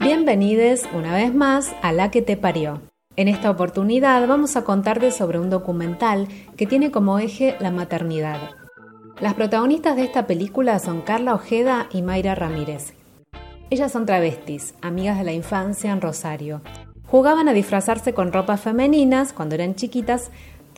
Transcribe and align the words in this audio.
Bienvenidos 0.00 0.82
una 0.94 1.14
vez 1.14 1.34
más 1.34 1.72
a 1.82 1.92
La 1.92 2.10
que 2.10 2.22
te 2.22 2.36
parió. 2.36 2.80
En 3.16 3.28
esta 3.28 3.50
oportunidad 3.50 4.26
vamos 4.26 4.56
a 4.56 4.64
contarte 4.64 5.10
sobre 5.10 5.38
un 5.38 5.50
documental 5.50 6.28
que 6.56 6.66
tiene 6.66 6.90
como 6.90 7.18
eje 7.18 7.56
la 7.60 7.70
maternidad. 7.70 8.50
Las 9.20 9.34
protagonistas 9.34 9.96
de 9.96 10.04
esta 10.04 10.26
película 10.26 10.78
son 10.78 11.02
Carla 11.02 11.34
Ojeda 11.34 11.88
y 11.92 12.02
Mayra 12.02 12.34
Ramírez. 12.34 12.94
Ellas 13.70 13.92
son 13.92 14.06
travestis, 14.06 14.74
amigas 14.82 15.18
de 15.18 15.24
la 15.24 15.32
infancia 15.32 15.92
en 15.92 16.00
Rosario. 16.00 16.62
Jugaban 17.06 17.48
a 17.48 17.52
disfrazarse 17.52 18.12
con 18.14 18.32
ropas 18.32 18.60
femeninas 18.60 19.32
cuando 19.32 19.54
eran 19.54 19.74
chiquitas 19.74 20.30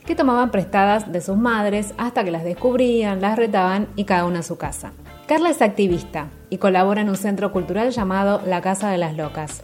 que 0.05 0.15
tomaban 0.15 0.51
prestadas 0.51 1.11
de 1.11 1.21
sus 1.21 1.37
madres 1.37 1.93
hasta 1.97 2.23
que 2.23 2.31
las 2.31 2.43
descubrían, 2.43 3.21
las 3.21 3.37
retaban 3.37 3.87
y 3.95 4.03
cada 4.03 4.25
una 4.25 4.39
a 4.39 4.43
su 4.43 4.57
casa. 4.57 4.93
Carla 5.27 5.49
es 5.49 5.63
activista 5.63 6.29
y 6.51 6.59
colabora 6.59 7.01
en 7.01 7.09
un 7.09 7.17
centro 7.17 7.51
cultural 7.51 7.89
llamado 7.89 8.41
La 8.45 8.61
Casa 8.61 8.91
de 8.91 8.99
las 8.99 9.17
Locas. 9.17 9.63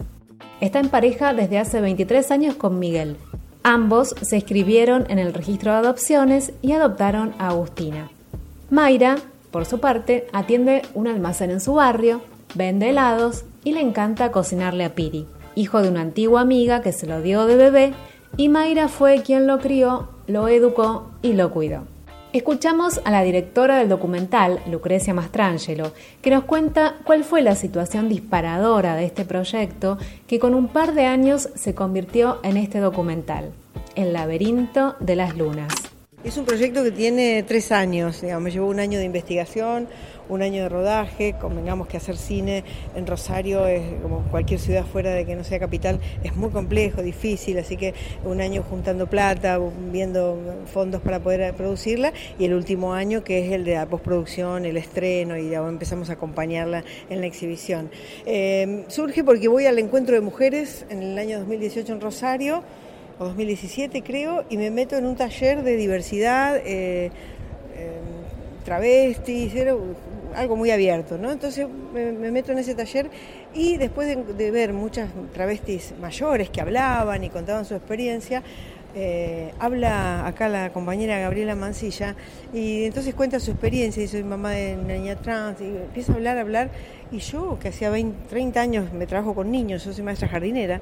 Está 0.60 0.80
en 0.80 0.90
pareja 0.90 1.36
desde 1.36 1.60
hace 1.60 1.82
23 1.82 2.32
años 2.32 2.56
con 2.56 2.80
Miguel. 2.80 3.18
Ambos 3.62 4.16
se 4.22 4.38
inscribieron 4.38 5.06
en 5.10 5.20
el 5.20 5.36
registro 5.36 5.72
de 5.72 5.78
adopciones 5.78 6.54
y 6.64 6.72
adoptaron 6.72 7.36
a 7.38 7.50
Agustina. 7.50 8.10
Mayra, 8.72 9.18
por 9.52 9.66
su 9.66 9.80
parte, 9.80 10.26
atiende 10.34 10.82
un 10.96 11.08
almacén 11.08 11.52
en 11.52 11.62
su 11.62 11.76
barrio, 11.76 12.22
vende 12.56 12.90
helados 12.90 13.46
y 13.64 13.74
le 13.74 13.82
encanta 13.82 14.32
cocinarle 14.32 14.84
a 14.84 14.96
Piri, 14.96 15.28
hijo 15.54 15.84
de 15.84 15.90
una 15.90 16.02
antigua 16.02 16.42
amiga 16.42 16.82
que 16.82 16.92
se 16.92 17.06
lo 17.06 17.22
dio 17.22 17.46
de 17.46 17.56
bebé 17.56 17.94
y 18.36 18.50
Mayra 18.50 18.88
fue 18.88 19.22
quien 19.22 19.46
lo 19.46 19.60
crió, 19.60 20.10
lo 20.26 20.48
educó 20.48 21.12
y 21.22 21.34
lo 21.34 21.52
cuidó. 21.52 21.91
Escuchamos 22.34 23.02
a 23.04 23.12
la 23.12 23.24
directora 23.24 23.80
del 23.80 23.90
documental, 23.90 24.62
Lucrecia 24.72 25.14
Mastrangelo, 25.14 25.92
que 26.22 26.30
nos 26.30 26.46
cuenta 26.46 26.96
cuál 27.04 27.26
fue 27.26 27.42
la 27.42 27.56
situación 27.56 28.08
disparadora 28.08 28.96
de 28.96 29.04
este 29.04 29.26
proyecto 29.26 29.98
que 30.28 30.40
con 30.40 30.56
un 30.56 30.70
par 30.70 30.94
de 30.94 31.08
años 31.08 31.50
se 31.56 31.76
convirtió 31.76 32.40
en 32.44 32.56
este 32.56 32.80
documental, 32.80 33.52
El 33.96 34.14
laberinto 34.14 34.96
de 35.02 35.18
las 35.18 35.36
lunas. 35.36 35.74
Es 36.24 36.38
un 36.38 36.46
proyecto 36.46 36.84
que 36.84 36.92
tiene 36.92 37.44
tres 37.44 37.70
años, 37.74 38.22
digamos, 38.22 38.44
me 38.44 38.52
llevó 38.52 38.68
un 38.68 38.80
año 38.80 38.98
de 38.98 39.06
investigación, 39.06 39.90
un 40.32 40.42
año 40.42 40.64
de 40.64 40.70
rodaje, 40.70 41.36
convengamos 41.40 41.88
que 41.88 41.98
hacer 41.98 42.16
cine 42.16 42.64
en 42.96 43.06
Rosario 43.06 43.68
es 43.68 43.82
como 44.02 44.22
cualquier 44.32 44.62
ciudad 44.62 44.86
fuera 44.86 45.12
de 45.12 45.26
que 45.26 45.36
no 45.36 45.44
sea 45.44 45.60
capital, 45.60 46.00
es 46.24 46.36
muy 46.38 46.50
complejo, 46.52 47.04
difícil, 47.04 47.60
así 47.60 47.76
que 47.76 47.94
un 48.24 48.40
año 48.40 48.64
juntando 48.64 49.08
plata, 49.08 49.60
viendo 49.92 50.40
fondos 50.72 51.02
para 51.02 51.20
poder 51.20 51.54
producirla 51.54 52.14
y 52.40 52.46
el 52.46 52.54
último 52.54 52.94
año 52.94 53.26
que 53.26 53.46
es 53.46 53.52
el 53.52 53.66
de 53.66 53.74
la 53.74 53.86
postproducción, 53.86 54.66
el 54.66 54.78
estreno 54.78 55.38
y 55.38 55.50
ya 55.50 55.60
empezamos 55.68 56.10
a 56.10 56.14
acompañarla 56.14 56.86
en 57.10 57.20
la 57.20 57.28
exhibición. 57.28 57.92
Eh, 58.26 58.86
surge 58.88 59.26
porque 59.26 59.50
voy 59.50 59.66
al 59.66 59.80
encuentro 59.80 60.16
de 60.16 60.22
mujeres 60.22 60.86
en 60.90 61.04
el 61.04 61.18
año 61.18 61.40
2018 61.40 61.92
en 61.92 62.00
Rosario, 62.00 62.64
o 63.20 63.26
2017 63.26 64.02
creo, 64.02 64.46
y 64.50 64.56
me 64.58 64.72
meto 64.72 64.96
en 64.96 65.06
un 65.06 65.16
taller 65.18 65.62
de 65.62 65.76
diversidad, 65.76 66.56
eh, 66.58 67.12
eh, 67.76 68.00
travestis, 68.62 69.54
era 69.56 69.76
algo 70.36 70.56
muy 70.56 70.72
abierto, 70.72 71.18
¿no? 71.18 71.32
Entonces 71.32 71.68
me, 71.94 72.12
me 72.12 72.32
meto 72.32 72.52
en 72.52 72.60
ese 72.60 72.76
taller 72.76 73.10
y 73.54 73.78
después 73.78 74.08
de, 74.08 74.34
de, 74.34 74.52
ver 74.52 74.74
muchas 74.74 75.10
travestis 75.34 75.94
mayores 76.00 76.50
que 76.50 76.62
hablaban 76.62 77.24
y 77.24 77.30
contaban 77.30 77.66
su 77.66 77.76
experiencia, 77.76 78.44
eh, 78.94 79.54
habla 79.58 80.28
acá 80.28 80.50
la 80.50 80.74
compañera 80.74 81.18
Gabriela 81.18 81.56
Mancilla 81.56 82.14
y 82.54 82.84
entonces 82.84 83.16
cuenta 83.16 83.40
su 83.40 83.52
experiencia 83.52 84.04
y 84.04 84.08
soy 84.10 84.22
mamá 84.22 84.52
de 84.52 84.78
una 84.78 84.96
niña 84.96 85.16
trans 85.16 85.62
y 85.62 85.66
empieza 85.66 86.12
a 86.12 86.16
hablar, 86.16 86.38
a 86.38 86.42
hablar 86.42 86.72
y 87.10 87.20
yo 87.20 87.58
que 87.58 87.70
hacía 87.70 87.90
20, 87.90 88.28
30 88.28 88.60
años 88.60 88.92
me 88.92 89.08
trabajo 89.08 89.34
con 89.34 89.50
niños, 89.50 89.86
yo 89.86 89.94
soy 89.94 90.04
maestra 90.04 90.28
jardinera, 90.28 90.82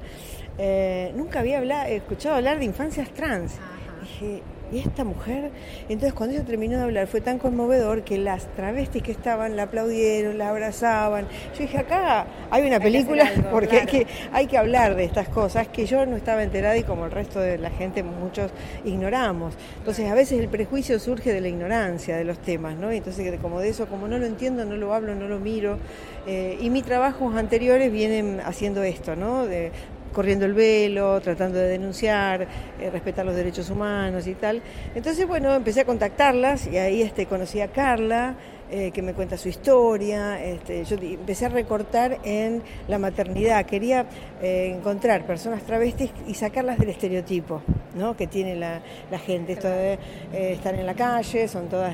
eh, 0.58 1.12
nunca 1.14 1.38
había 1.38 1.58
hablado, 1.58 1.88
escuchado 1.88 2.34
hablar 2.34 2.58
de 2.58 2.64
infancias 2.64 3.10
trans. 3.10 3.52
Dije, 4.00 4.42
¿y 4.72 4.78
esta 4.78 5.04
mujer? 5.04 5.50
Entonces 5.88 6.12
cuando 6.12 6.36
ella 6.36 6.44
terminó 6.44 6.78
de 6.78 6.84
hablar 6.84 7.06
fue 7.06 7.20
tan 7.20 7.38
conmovedor 7.38 8.02
que 8.02 8.18
las 8.18 8.46
travestis 8.54 9.02
que 9.02 9.12
estaban 9.12 9.56
la 9.56 9.64
aplaudieron, 9.64 10.38
la 10.38 10.50
abrazaban. 10.50 11.26
Yo 11.54 11.60
dije, 11.60 11.78
acá 11.78 12.26
hay 12.50 12.66
una 12.66 12.80
película 12.80 13.26
algo, 13.26 13.50
porque 13.52 13.68
claro. 13.68 13.86
hay, 13.92 13.98
que, 13.98 14.06
hay 14.32 14.46
que 14.46 14.58
hablar 14.58 14.94
de 14.96 15.04
estas 15.04 15.28
cosas 15.28 15.68
que 15.68 15.86
yo 15.86 16.06
no 16.06 16.16
estaba 16.16 16.42
enterada 16.42 16.76
y 16.76 16.82
como 16.82 17.04
el 17.06 17.10
resto 17.10 17.40
de 17.40 17.58
la 17.58 17.70
gente 17.70 18.02
muchos 18.02 18.50
ignoramos. 18.84 19.54
Entonces 19.78 20.10
a 20.10 20.14
veces 20.14 20.40
el 20.40 20.48
prejuicio 20.48 20.98
surge 20.98 21.32
de 21.32 21.40
la 21.40 21.48
ignorancia 21.48 22.16
de 22.16 22.24
los 22.24 22.38
temas, 22.38 22.76
¿no? 22.76 22.90
Entonces 22.90 23.38
como 23.40 23.60
de 23.60 23.70
eso, 23.70 23.86
como 23.86 24.08
no 24.08 24.18
lo 24.18 24.26
entiendo, 24.26 24.64
no 24.64 24.76
lo 24.76 24.94
hablo, 24.94 25.14
no 25.14 25.28
lo 25.28 25.38
miro. 25.38 25.78
Eh, 26.26 26.58
y 26.60 26.70
mis 26.70 26.84
trabajos 26.84 27.34
anteriores 27.36 27.90
vienen 27.92 28.40
haciendo 28.44 28.82
esto, 28.82 29.16
¿no? 29.16 29.46
De, 29.46 29.72
corriendo 30.12 30.46
el 30.46 30.54
velo, 30.54 31.20
tratando 31.20 31.58
de 31.58 31.68
denunciar, 31.68 32.46
eh, 32.80 32.90
respetar 32.90 33.24
los 33.24 33.34
derechos 33.34 33.70
humanos 33.70 34.26
y 34.26 34.34
tal. 34.34 34.62
Entonces, 34.94 35.26
bueno, 35.26 35.54
empecé 35.54 35.80
a 35.80 35.84
contactarlas 35.84 36.66
y 36.66 36.76
ahí 36.78 37.02
este, 37.02 37.26
conocí 37.26 37.60
a 37.60 37.68
Carla, 37.68 38.34
eh, 38.70 38.92
que 38.92 39.02
me 39.02 39.14
cuenta 39.14 39.36
su 39.36 39.48
historia. 39.48 40.42
Este, 40.42 40.84
yo 40.84 40.96
empecé 40.96 41.46
a 41.46 41.48
recortar 41.48 42.18
en 42.24 42.62
la 42.88 42.98
maternidad. 42.98 43.64
Quería 43.66 44.06
eh, 44.40 44.72
encontrar 44.76 45.26
personas 45.26 45.62
travestis 45.62 46.10
y 46.26 46.34
sacarlas 46.34 46.78
del 46.78 46.90
estereotipo 46.90 47.62
¿no? 47.96 48.16
que 48.16 48.26
tiene 48.26 48.54
la, 48.56 48.80
gente. 49.18 49.52
Esto 49.52 49.68
de 49.68 49.98
estar 50.32 50.74
en 50.74 50.86
la 50.86 50.94
calle, 50.94 51.48
son 51.48 51.68
todas, 51.68 51.92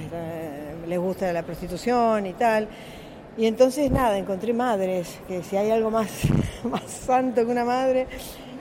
les 0.87 0.99
gusta 0.99 1.33
la 1.33 1.43
prostitución 1.43 2.27
y 2.27 2.35
tal. 2.35 2.69
Y 3.39 3.47
entonces 3.47 3.91
nada, 3.91 4.17
encontré 4.17 4.55
madres, 4.55 5.19
que 5.29 5.43
si 5.43 5.57
hay 5.57 5.71
algo 5.71 5.91
más, 5.91 6.09
más 6.65 6.91
santo 6.91 7.45
que 7.45 7.53
una 7.53 7.65
madre. 7.65 8.07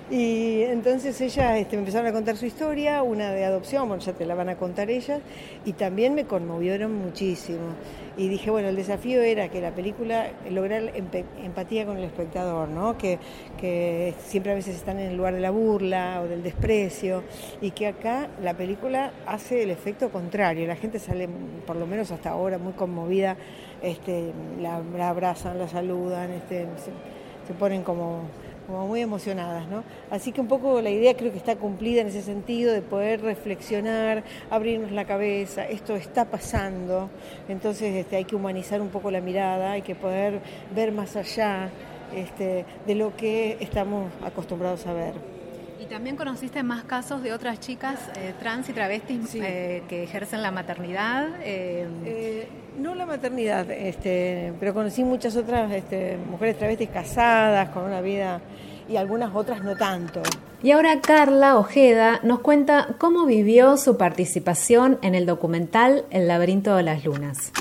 Y 0.10 0.62
entonces 0.62 1.20
ellas 1.20 1.58
este, 1.58 1.76
me 1.76 1.80
empezaron 1.80 2.08
a 2.08 2.14
contar 2.14 2.38
su 2.38 2.46
historia, 2.46 3.02
una 3.02 3.32
de 3.32 3.44
adopción, 3.44 3.88
bueno, 3.88 4.04
ya 4.04 4.14
te 4.14 4.26
la 4.26 4.36
van 4.36 4.50
a 4.50 4.56
contar 4.56 4.92
ellas, 4.92 5.20
y 5.66 5.74
también 5.74 6.14
me 6.14 6.26
conmovieron 6.26 6.94
muchísimo. 6.94 7.74
Y 8.16 8.28
dije, 8.28 8.52
bueno, 8.52 8.70
el 8.70 8.76
desafío 8.76 9.24
era 9.24 9.50
que 9.50 9.62
la 9.62 9.72
película, 9.72 10.30
lograr 10.52 10.94
empatía 11.44 11.86
con 11.86 11.98
el 11.98 12.04
espectador, 12.04 12.70
¿no? 12.70 12.98
Que, 12.98 13.18
que 13.60 14.14
siempre 14.20 14.52
a 14.52 14.56
veces 14.56 14.76
están 14.76 15.00
en 15.00 15.10
el 15.10 15.18
lugar 15.18 15.34
de 15.34 15.42
la 15.42 15.50
burla 15.50 16.22
o 16.24 16.28
del 16.28 16.44
desprecio, 16.44 17.24
y 17.60 17.72
que 17.72 17.88
acá 17.88 18.30
la 18.44 18.54
película 18.54 19.12
hace 19.26 19.64
el 19.64 19.72
efecto 19.72 20.10
contrario. 20.12 20.68
La 20.68 20.76
gente 20.76 21.00
sale, 21.00 21.28
por 21.66 21.78
lo 21.78 21.88
menos 21.88 22.12
hasta 22.12 22.30
ahora, 22.30 22.60
muy 22.60 22.74
conmovida 22.74 23.38
este, 23.82 24.34
la, 24.62 24.78
abrazan, 25.10 25.60
la 25.60 25.68
saludan, 25.68 26.32
este, 26.32 26.68
se, 27.48 27.54
ponen 27.54 27.84
como 27.84 28.22
como 28.66 28.88
muy 28.88 29.02
emocionadas, 29.02 29.68
¿no? 29.68 29.84
Así 30.10 30.32
que 30.32 30.42
un 30.42 30.48
poco 30.48 30.82
la 30.82 30.90
idea 30.90 31.16
creo 31.16 31.32
que 31.32 31.38
está 31.38 31.56
cumplida 31.56 32.02
en 32.02 32.08
ese 32.08 32.22
sentido 32.22 32.74
de 32.74 32.82
poder 32.82 33.22
reflexionar, 33.22 34.24
abrirnos 34.50 34.92
la 34.92 35.06
cabeza, 35.06 35.68
esto 35.68 35.96
está 35.96 36.26
pasando, 36.26 37.10
entonces 37.48 37.96
este, 37.96 38.18
hay 38.18 38.26
que 38.26 38.36
humanizar 38.36 38.82
un 38.82 38.90
poco 38.90 39.12
la 39.12 39.22
mirada, 39.22 39.72
hay 39.72 39.82
que 39.82 39.96
poder 39.96 40.40
ver 40.74 40.92
más 40.92 41.16
allá 41.16 41.70
este, 42.16 42.66
de 42.86 42.96
lo 42.96 43.16
que 43.16 43.58
estamos 43.60 44.12
acostumbrados 44.24 44.86
a 44.88 44.94
ver. 44.94 45.14
¿Y 45.80 45.86
también 45.88 46.16
conociste 46.16 46.64
más 46.64 46.84
casos 46.84 47.22
de 47.22 47.34
otras 47.34 47.60
chicas 47.60 48.00
eh, 48.16 48.34
trans 48.40 48.70
y 48.70 48.74
travestis 48.74 49.36
eh, 49.36 49.84
que 49.88 50.04
ejercen 50.04 50.42
la 50.42 50.50
maternidad? 50.50 51.28
Eh, 51.44 52.48
no 52.80 52.96
la 52.96 53.06
maternidad, 53.06 53.70
este, 53.72 54.54
pero 54.60 54.74
conocí 54.74 55.04
muchas 55.04 55.36
otras 55.36 55.72
este, 55.72 56.18
mujeres 56.30 56.58
travestis 56.58 56.90
casadas, 56.90 57.70
con 57.70 57.84
una 57.84 58.02
vida, 58.02 58.42
y 58.88 58.98
algunas 58.98 59.34
otras 59.34 59.64
no 59.64 59.76
tanto. 59.76 60.22
Y 60.62 60.72
ahora 60.72 61.00
Carla 61.02 61.58
Ojeda 61.58 62.20
nos 62.24 62.40
cuenta 62.40 62.96
cómo 62.98 63.26
vivió 63.26 63.78
su 63.78 63.98
participación 63.98 65.00
en 65.02 65.16
el 65.16 65.26
documental 65.26 66.06
El 66.10 66.28
laberinto 66.28 66.76
de 66.76 66.84
las 66.84 67.06
lunas. 67.06 67.52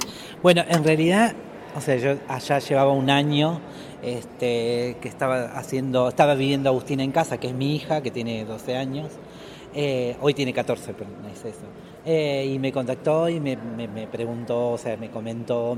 Bueno, 0.42 0.62
en 0.68 0.84
realidad, 0.84 1.34
o 1.76 1.80
sea, 1.80 1.96
yo 1.96 2.16
allá 2.28 2.58
llevaba 2.58 2.92
un 2.92 3.10
año 3.10 3.60
este, 4.02 4.96
que 5.00 5.08
estaba 5.08 5.44
haciendo, 5.56 6.08
estaba 6.08 6.34
viviendo 6.34 6.68
Agustina 6.68 7.02
en 7.02 7.12
casa, 7.12 7.38
que 7.38 7.48
es 7.48 7.54
mi 7.54 7.74
hija, 7.74 8.02
que 8.02 8.10
tiene 8.10 8.44
12 8.44 8.76
años. 8.76 9.10
Eh, 9.74 10.16
hoy 10.20 10.34
tiene 10.34 10.52
14, 10.52 10.94
pero 10.94 11.10
no 11.22 11.28
es 11.28 11.44
eso. 11.44 11.64
Eh, 12.06 12.50
y 12.52 12.58
me 12.58 12.70
contactó 12.70 13.30
y 13.30 13.40
me, 13.40 13.56
preguntó, 14.08 14.72
o 14.72 14.78
sea, 14.78 14.96
me 14.98 15.10
comentó 15.10 15.74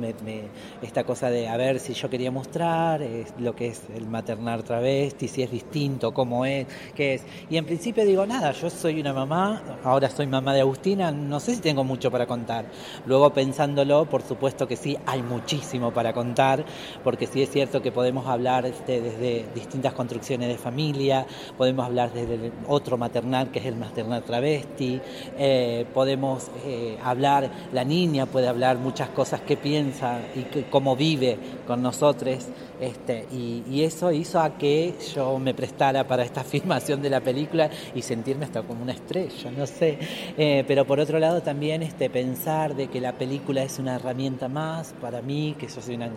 esta 0.82 1.04
cosa 1.04 1.30
de 1.30 1.46
a 1.46 1.56
ver 1.56 1.78
si 1.78 1.94
yo 1.94 2.10
quería 2.10 2.32
mostrar 2.32 3.00
lo 3.38 3.54
que 3.54 3.68
es 3.68 3.82
el 3.94 4.08
maternar 4.08 4.64
travesti, 4.64 5.28
si 5.28 5.42
es 5.42 5.50
distinto, 5.52 6.12
cómo 6.12 6.44
es, 6.44 6.66
qué 6.96 7.14
es. 7.14 7.22
Y 7.48 7.56
en 7.56 7.64
principio 7.64 8.04
digo, 8.04 8.26
nada, 8.26 8.50
yo 8.50 8.70
soy 8.70 9.00
una 9.00 9.12
mamá, 9.12 9.78
ahora 9.84 10.10
soy 10.10 10.26
mamá 10.26 10.52
de 10.52 10.62
Agustina, 10.62 11.12
no 11.12 11.38
sé 11.38 11.54
si 11.54 11.60
tengo 11.60 11.84
mucho 11.84 12.10
para 12.10 12.26
contar. 12.26 12.66
Luego 13.06 13.32
pensándolo, 13.32 14.06
por 14.06 14.22
supuesto 14.22 14.66
que 14.66 14.74
sí, 14.74 14.98
hay 15.06 15.22
muchísimo 15.22 15.92
para 15.92 16.12
contar, 16.12 16.64
porque 17.04 17.28
sí 17.28 17.42
es 17.42 17.50
cierto 17.50 17.80
que 17.82 17.92
podemos 17.92 18.26
hablar 18.26 18.66
este, 18.66 19.00
desde 19.00 19.46
distintas 19.54 19.92
construcciones 19.92 20.48
de 20.48 20.58
familia, 20.58 21.24
podemos 21.56 21.86
hablar 21.86 22.12
desde 22.12 22.50
otro 22.66 22.98
maternal 22.98 23.50
que 23.52 23.60
es 23.60 23.66
el 23.66 23.76
maternal 23.76 24.24
travesti, 24.24 25.00
eh, 25.38 25.86
podemos 25.94 26.15
eh, 26.64 26.98
hablar, 27.02 27.50
la 27.72 27.84
niña 27.84 28.26
puede 28.26 28.48
hablar 28.48 28.78
muchas 28.78 29.08
cosas 29.10 29.40
que 29.40 29.56
piensa 29.56 30.20
y 30.34 30.62
cómo 30.70 30.96
vive 30.96 31.38
con 31.66 31.82
nosotros. 31.82 32.48
Este, 32.80 33.26
y, 33.32 33.82
eso 33.86 34.10
hizo 34.10 34.40
a 34.40 34.58
que 34.58 34.94
yo 35.14 35.38
me 35.38 35.54
prestara 35.54 36.06
para 36.06 36.24
esta 36.24 36.42
filmación 36.44 37.02
de 37.02 37.10
la 37.10 37.20
película 37.20 37.70
y 37.94 38.02
sentirme 38.02 38.44
hasta 38.44 38.62
como 38.62 38.82
una 38.82 38.92
estrella, 38.92 39.50
no 39.50 39.66
sé. 39.66 39.98
Eh, 40.36 40.64
pero 40.66 40.84
por 40.84 40.98
otro 40.98 41.18
lado 41.18 41.42
también 41.42 41.82
este, 41.82 42.10
pensar 42.10 42.74
de 42.74 42.88
que 42.88 43.00
la 43.00 43.12
película 43.12 43.62
es 43.62 43.78
una 43.78 43.96
herramienta 43.96 44.48
más 44.48 44.94
para 45.00 45.22
mí, 45.22 45.54
que 45.58 45.68
yo 45.68 45.80
soy 45.80 45.94
una, 45.94 46.10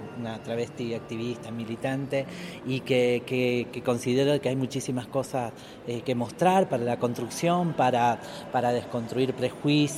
travesti 0.44 0.94
activista, 0.94 1.52
militante 1.52 2.26
y 2.66 2.82
que, 2.82 3.24
que, 3.26 3.82
considero 3.84 4.40
que 4.42 4.50
hay 4.50 4.56
muchísimas 4.56 5.08
cosas 5.08 5.54
eh, 5.88 6.02
que 6.02 6.16
mostrar 6.16 6.70
para 6.70 6.84
la 6.84 6.98
construcción, 6.98 7.74
para, 7.74 8.20
para 8.52 8.72
desconstruir 8.72 9.34
prejuicios, 9.34 9.89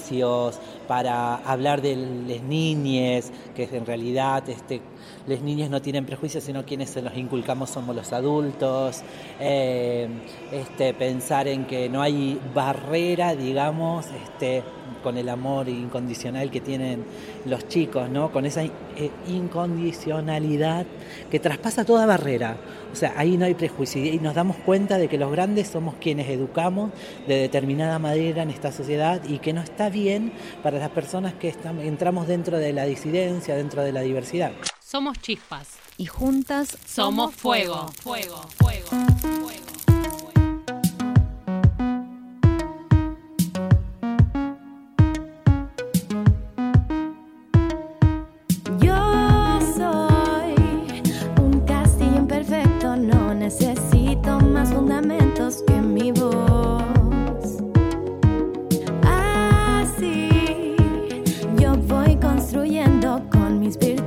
para 0.88 1.35
hablar 1.35 1.81
de 1.81 1.95
las 1.95 2.41
niñas, 2.43 3.31
que 3.55 3.63
en 3.71 3.85
realidad 3.85 4.47
este, 4.49 4.81
las 5.27 5.41
niñas 5.41 5.69
no 5.69 5.81
tienen 5.81 6.05
prejuicios, 6.05 6.43
sino 6.43 6.65
quienes 6.65 6.89
se 6.89 7.01
los 7.01 7.15
inculcamos 7.15 7.69
somos 7.69 7.95
los 7.95 8.11
adultos, 8.11 9.01
eh, 9.39 10.07
este, 10.51 10.93
pensar 10.93 11.47
en 11.47 11.65
que 11.65 11.89
no 11.89 12.01
hay 12.01 12.39
barrera, 12.53 13.35
digamos, 13.35 14.05
este, 14.07 14.63
con 15.03 15.17
el 15.17 15.29
amor 15.29 15.69
incondicional 15.69 16.51
que 16.51 16.61
tienen 16.61 17.03
los 17.45 17.67
chicos, 17.67 18.09
¿no? 18.09 18.31
con 18.31 18.45
esa 18.45 18.63
eh, 18.63 18.71
incondicionalidad 19.27 20.85
que 21.29 21.39
traspasa 21.39 21.85
toda 21.85 22.05
barrera. 22.05 22.57
O 22.91 22.95
sea, 22.95 23.13
ahí 23.17 23.38
no 23.38 23.45
hay 23.45 23.53
prejuicio 23.53 24.03
y 24.03 24.19
nos 24.19 24.35
damos 24.35 24.57
cuenta 24.57 24.97
de 24.97 25.07
que 25.07 25.17
los 25.17 25.31
grandes 25.31 25.67
somos 25.67 25.95
quienes 25.95 26.29
educamos 26.29 26.91
de 27.27 27.35
determinada 27.35 27.99
manera 27.99 28.43
en 28.43 28.49
esta 28.49 28.71
sociedad 28.71 29.21
y 29.27 29.39
que 29.39 29.53
no 29.53 29.61
está 29.61 29.89
bien 29.89 30.33
para 30.63 30.77
las 30.77 30.89
personas 30.89 31.33
que 31.33 31.47
estamos, 31.47 31.83
entramos 31.83 32.27
dentro 32.27 32.57
de 32.57 32.73
la 32.73 32.85
disidencia, 32.85 33.55
dentro 33.55 33.83
de 33.83 33.91
la 33.91 34.01
diversidad. 34.01 34.51
Somos 34.79 35.19
chispas. 35.19 35.81
Y 35.97 36.05
juntas 36.05 36.77
somos 36.85 37.35
fuego. 37.35 37.87
Fuego, 38.01 38.41
fuego, 38.57 38.89
fuego. 39.21 39.70
Lo 63.01 63.19
que 63.80 64.00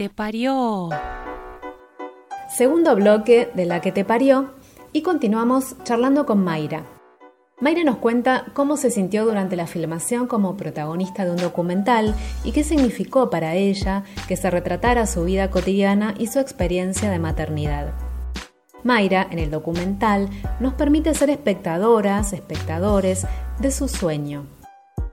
te 0.00 0.08
parió. 0.08 0.88
Segundo 2.48 2.96
bloque 2.96 3.50
de 3.52 3.66
La 3.66 3.82
que 3.82 3.92
te 3.92 4.02
parió 4.02 4.54
y 4.94 5.02
continuamos 5.02 5.76
charlando 5.84 6.24
con 6.24 6.42
Mayra. 6.42 6.86
Mayra 7.60 7.84
nos 7.84 7.98
cuenta 7.98 8.46
cómo 8.54 8.78
se 8.78 8.90
sintió 8.90 9.26
durante 9.26 9.56
la 9.56 9.66
filmación 9.66 10.26
como 10.26 10.56
protagonista 10.56 11.26
de 11.26 11.32
un 11.32 11.36
documental 11.36 12.14
y 12.44 12.52
qué 12.52 12.64
significó 12.64 13.28
para 13.28 13.56
ella 13.56 14.04
que 14.26 14.38
se 14.38 14.50
retratara 14.50 15.06
su 15.06 15.24
vida 15.24 15.50
cotidiana 15.50 16.14
y 16.16 16.28
su 16.28 16.38
experiencia 16.38 17.10
de 17.10 17.18
maternidad. 17.18 17.92
Mayra, 18.82 19.28
en 19.30 19.38
el 19.38 19.50
documental, 19.50 20.30
nos 20.60 20.72
permite 20.72 21.12
ser 21.12 21.28
espectadoras, 21.28 22.32
espectadores 22.32 23.26
de 23.58 23.70
su 23.70 23.86
sueño. 23.86 24.46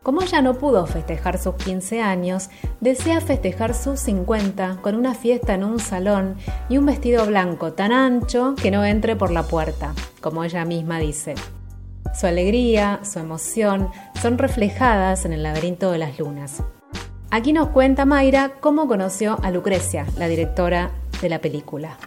Como 0.07 0.21
ella 0.21 0.41
no 0.41 0.53
pudo 0.53 0.85
festejar 0.85 1.37
sus 1.37 1.55
15 1.55 2.01
años, 2.01 2.49
desea 2.79 3.19
festejar 3.19 3.73
sus 3.73 3.99
50 3.99 4.77
con 4.81 4.95
una 4.95 5.13
fiesta 5.13 5.53
en 5.53 5.65
un 5.65 5.79
salón 5.79 6.37
y 6.69 6.77
un 6.77 6.85
vestido 6.85 7.25
blanco 7.25 7.73
tan 7.73 7.91
ancho 7.91 8.55
que 8.55 8.71
no 8.71 8.85
entre 8.85 9.17
por 9.17 9.31
la 9.31 9.43
puerta, 9.43 9.93
como 10.21 10.45
ella 10.45 10.63
misma 10.63 10.99
dice. 10.99 11.35
Su 12.17 12.25
alegría, 12.25 13.01
su 13.03 13.19
emoción 13.19 13.89
son 14.21 14.37
reflejadas 14.37 15.25
en 15.25 15.33
el 15.33 15.43
laberinto 15.43 15.91
de 15.91 15.97
las 15.97 16.17
lunas. 16.17 16.63
Aquí 17.29 17.51
nos 17.51 17.67
cuenta 17.71 18.05
Mayra 18.05 18.53
cómo 18.61 18.87
conoció 18.87 19.37
a 19.43 19.51
Lucrecia, 19.51 20.05
la 20.17 20.29
directora 20.29 20.89
de 21.21 21.27
la 21.27 21.39
película. 21.39 21.97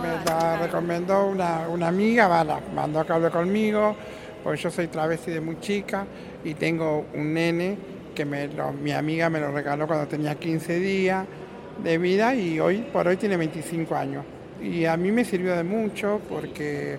Me 0.00 0.24
la 0.24 0.56
recomendó 0.56 1.26
una, 1.26 1.66
amiga, 1.86 2.42
mandó 2.74 3.00
a 3.00 3.04
que 3.04 3.28
conmigo, 3.28 3.94
porque 4.42 4.62
yo 4.62 4.70
soy 4.70 4.88
travesti 4.88 5.32
de 5.32 5.42
muy 5.42 5.60
chica 5.60 6.06
y 6.44 6.54
tengo 6.54 7.06
un 7.14 7.34
nene 7.34 7.76
que 8.14 8.24
me 8.24 8.48
mi 8.82 8.92
amiga 8.92 9.30
me 9.30 9.40
lo 9.40 9.50
regaló 9.50 9.86
cuando 9.86 10.06
tenía 10.06 10.34
15 10.34 10.80
días 10.80 11.26
de 11.82 11.98
vida 11.98 12.34
y 12.34 12.60
hoy 12.60 12.84
por 12.92 13.08
hoy 13.08 13.16
tiene 13.16 13.36
25 13.36 13.94
años. 13.96 14.24
Y 14.62 14.84
a 14.84 14.96
mí 14.96 15.10
me 15.10 15.24
sirvió 15.24 15.56
de 15.56 15.64
mucho 15.64 16.20
porque 16.28 16.98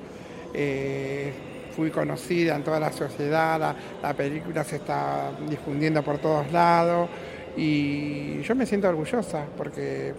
eh, 0.53 1.31
fui 1.75 1.89
conocida 1.89 2.55
en 2.55 2.63
toda 2.63 2.79
la 2.79 2.91
sociedad, 2.91 3.59
la, 3.59 3.75
la 4.01 4.13
película 4.13 4.63
se 4.63 4.77
está 4.77 5.31
difundiendo 5.50 6.03
por 6.03 6.17
todos 6.17 6.51
lados 6.51 7.09
y 7.55 8.41
yo 8.41 8.55
me 8.55 8.65
siento 8.65 8.89
orgullosa 8.89 9.45
porque 9.55 10.13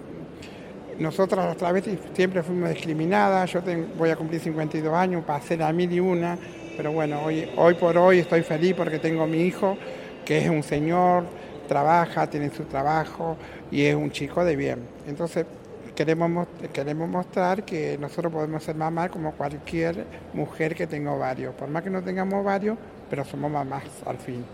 nosotras 0.99 1.47
las 1.47 1.57
travestis 1.57 1.99
siempre 2.13 2.43
fuimos 2.43 2.71
discriminadas, 2.71 3.53
yo 3.53 3.61
voy 3.97 4.11
a 4.11 4.17
cumplir 4.17 4.41
52 4.41 4.95
años, 4.95 5.25
pasé 5.25 5.57
la 5.57 5.73
mil 5.73 5.93
y 5.93 6.01
una, 6.01 6.39
pero 6.77 6.93
bueno, 6.93 7.23
hoy, 7.25 7.49
hoy 7.57 7.75
por 7.75 7.97
hoy 7.99 8.19
estoy 8.21 8.43
feliz 8.43 8.75
porque 8.75 8.99
tengo 8.99 9.27
mi 9.27 9.43
hijo, 9.43 9.77
que 10.25 10.39
es 10.39 10.49
un 10.49 10.63
señor, 10.63 11.25
trabaja, 11.69 12.29
tiene 12.29 12.51
su 12.51 12.65
trabajo 12.65 13.37
y 13.71 13.85
es 13.85 13.95
un 13.95 14.11
chico 14.11 14.45
de 14.45 14.57
bien. 14.57 14.81
Entonces 15.07 15.47
queremos, 15.95 16.29
mos- 16.31 16.49
queremos 16.73 17.09
mostrar 17.09 17.65
que 17.65 17.97
nosotros 17.99 18.33
podemos 18.33 18.63
ser 18.63 18.75
mamás 18.75 19.11
como 19.11 19.33
cualquier 19.33 20.05
mujer 20.33 20.75
que 20.75 20.87
tenga 20.87 21.13
ovarios, 21.13 21.55
por 21.55 21.69
más 21.69 21.83
que 21.83 21.91
no 21.91 22.03
tengamos 22.03 22.35
ovarios, 22.35 22.77
pero 23.09 23.25
somos 23.25 23.51
mamás 23.51 23.85
al 24.07 24.19
fin. 24.19 24.45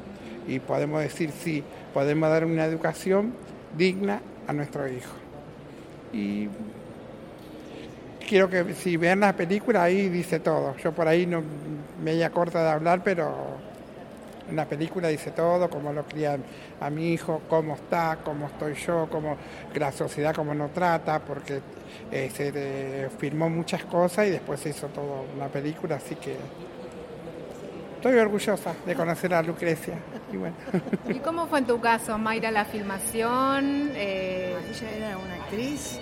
Y 0.47 0.59
podemos 0.59 1.00
decir 1.03 1.31
sí, 1.31 1.62
podemos 1.95 2.29
dar 2.29 2.45
una 2.45 2.65
educación 2.65 3.33
digna 3.77 4.21
a 4.47 4.53
nuestro 4.53 4.89
hijo. 4.89 5.12
Y 6.12 6.49
quiero 8.31 8.49
que 8.49 8.75
si 8.75 8.97
vean 8.97 9.19
la 9.19 9.33
película 9.33 9.83
ahí 9.83 10.09
dice 10.09 10.39
todo. 10.39 10.77
Yo 10.77 10.93
por 10.93 11.09
ahí 11.09 11.27
no 11.27 11.43
media 12.01 12.31
corta 12.31 12.63
de 12.63 12.71
hablar, 12.71 13.03
pero 13.03 13.57
en 14.49 14.55
la 14.55 14.67
película 14.67 15.09
dice 15.09 15.33
todo, 15.33 15.69
cómo 15.69 15.93
lo 15.93 16.05
crían 16.05 16.45
a 16.81 16.91
mi 16.91 17.13
hijo, 17.13 17.43
cómo 17.49 17.75
está, 17.75 18.19
cómo 18.23 18.47
estoy 18.47 18.75
yo, 18.75 19.09
cómo 19.11 19.37
la 19.75 19.91
sociedad 19.91 20.33
cómo 20.33 20.55
nos 20.55 20.73
trata, 20.73 21.19
porque 21.19 21.61
eh, 22.13 22.31
se 22.33 22.53
eh, 22.55 23.09
filmó 23.19 23.51
muchas 23.51 23.85
cosas 23.85 24.29
y 24.29 24.31
después 24.31 24.61
se 24.61 24.69
hizo 24.69 24.87
todo 24.87 25.27
una 25.35 25.49
película, 25.49 25.97
así 25.97 26.15
que 26.15 26.37
estoy 27.97 28.17
orgullosa 28.17 28.75
de 28.87 28.95
conocer 28.95 29.35
a 29.35 29.43
Lucrecia. 29.43 29.95
Y 30.33 30.37
bueno. 30.37 30.55
¿Y 31.09 31.19
cómo 31.19 31.49
fue 31.49 31.59
en 31.59 31.67
tu 31.67 31.81
caso, 31.81 32.17
Mayra, 32.17 32.53
la 32.53 32.65
filmación? 32.65 33.91
Eh, 33.97 34.55
Ella 34.71 34.91
era 34.97 35.19
una 35.19 35.35
actriz 35.35 36.01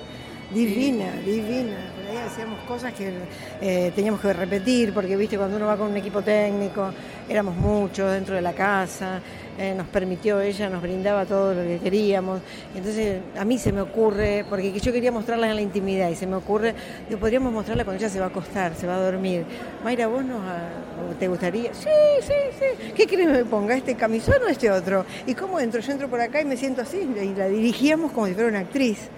divina, 0.52 1.12
divina. 1.24 1.76
Por 1.96 2.10
ahí 2.10 2.16
hacíamos 2.26 2.60
cosas 2.64 2.92
que 2.94 3.12
eh, 3.60 3.92
teníamos 3.94 4.20
que 4.20 4.32
repetir, 4.32 4.94
porque 4.94 5.16
viste, 5.16 5.36
cuando 5.36 5.56
uno 5.56 5.66
va 5.66 5.76
con 5.76 5.90
un 5.90 5.96
equipo 5.96 6.22
técnico, 6.22 6.90
éramos 7.28 7.54
muchos 7.56 8.10
dentro 8.12 8.34
de 8.34 8.40
la 8.40 8.54
casa, 8.54 9.20
eh, 9.58 9.74
nos 9.76 9.88
permitió, 9.88 10.40
ella 10.40 10.70
nos 10.70 10.80
brindaba 10.80 11.26
todo 11.26 11.52
lo 11.52 11.62
que 11.62 11.78
queríamos. 11.78 12.40
Entonces, 12.74 13.20
a 13.36 13.44
mí 13.44 13.58
se 13.58 13.72
me 13.72 13.82
ocurre, 13.82 14.46
porque 14.48 14.78
yo 14.78 14.92
quería 14.92 15.12
mostrarla 15.12 15.50
en 15.50 15.56
la 15.56 15.62
intimidad, 15.62 16.08
y 16.08 16.14
se 16.14 16.26
me 16.26 16.36
ocurre, 16.36 16.74
digo, 17.08 17.20
podríamos 17.20 17.52
mostrarla 17.52 17.84
cuando 17.84 18.02
ella 18.02 18.10
se 18.10 18.18
va 18.18 18.26
a 18.26 18.28
acostar, 18.28 18.74
se 18.74 18.86
va 18.86 18.96
a 18.96 19.00
dormir. 19.00 19.44
Mayra, 19.84 20.06
¿vos 20.06 20.24
nos, 20.24 20.40
ah, 20.40 20.70
te 21.18 21.28
gustaría? 21.28 21.74
Sí, 21.74 21.90
sí, 22.22 22.34
sí. 22.58 22.92
¿Qué 22.94 23.06
querés 23.06 23.26
que 23.26 23.32
me 23.32 23.44
ponga? 23.44 23.76
¿Este 23.76 23.94
camisón 23.96 24.42
o 24.46 24.48
este 24.48 24.70
otro? 24.70 25.04
¿Y 25.26 25.34
cómo 25.34 25.60
entro? 25.60 25.80
Yo 25.80 25.92
entro 25.92 26.08
por 26.08 26.20
acá 26.20 26.40
y 26.40 26.46
me 26.46 26.56
siento 26.56 26.80
así, 26.80 26.98
y 26.98 27.34
la 27.34 27.48
dirigíamos 27.48 28.12
como 28.12 28.26
si 28.26 28.34
fuera 28.34 28.48
una 28.48 28.60
actriz. 28.60 29.10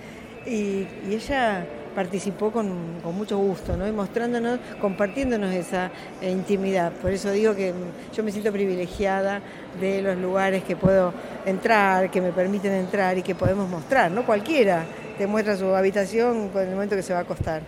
Y, 0.47 0.87
y 1.09 1.15
ella 1.15 1.65
participó 1.95 2.51
con, 2.51 3.01
con 3.03 3.15
mucho 3.17 3.37
gusto, 3.39 3.77
¿no? 3.77 3.87
Y 3.87 3.93
mostrándonos, 3.93 4.59
compartiéndonos 4.81 5.53
esa 5.53 5.91
eh, 6.23 6.31
intimidad. 6.31 6.93
Por 6.93 7.11
eso 7.11 7.31
digo 7.33 7.55
que 7.55 7.75
yo 8.15 8.23
me 8.23 8.31
siento 8.31 8.53
privilegiada 8.53 9.41
de 9.81 10.01
los 10.01 10.17
lugares 10.17 10.63
que 10.65 10.77
puedo 10.77 11.13
entrar, 11.45 12.11
que 12.11 12.21
me 12.21 12.33
permiten 12.33 12.73
entrar 12.73 13.19
y 13.19 13.23
que 13.23 13.35
podemos 13.35 13.69
mostrar, 13.69 14.11
¿no? 14.11 14.25
Cualquiera 14.25 14.85
te 15.19 15.27
muestra 15.27 15.57
su 15.57 15.75
habitación 15.75 16.49
con 16.51 16.63
el 16.63 16.71
momento 16.71 16.97
que 16.97 17.03
se 17.03 17.13
va 17.13 17.19
a 17.19 17.23
acostar. 17.23 17.63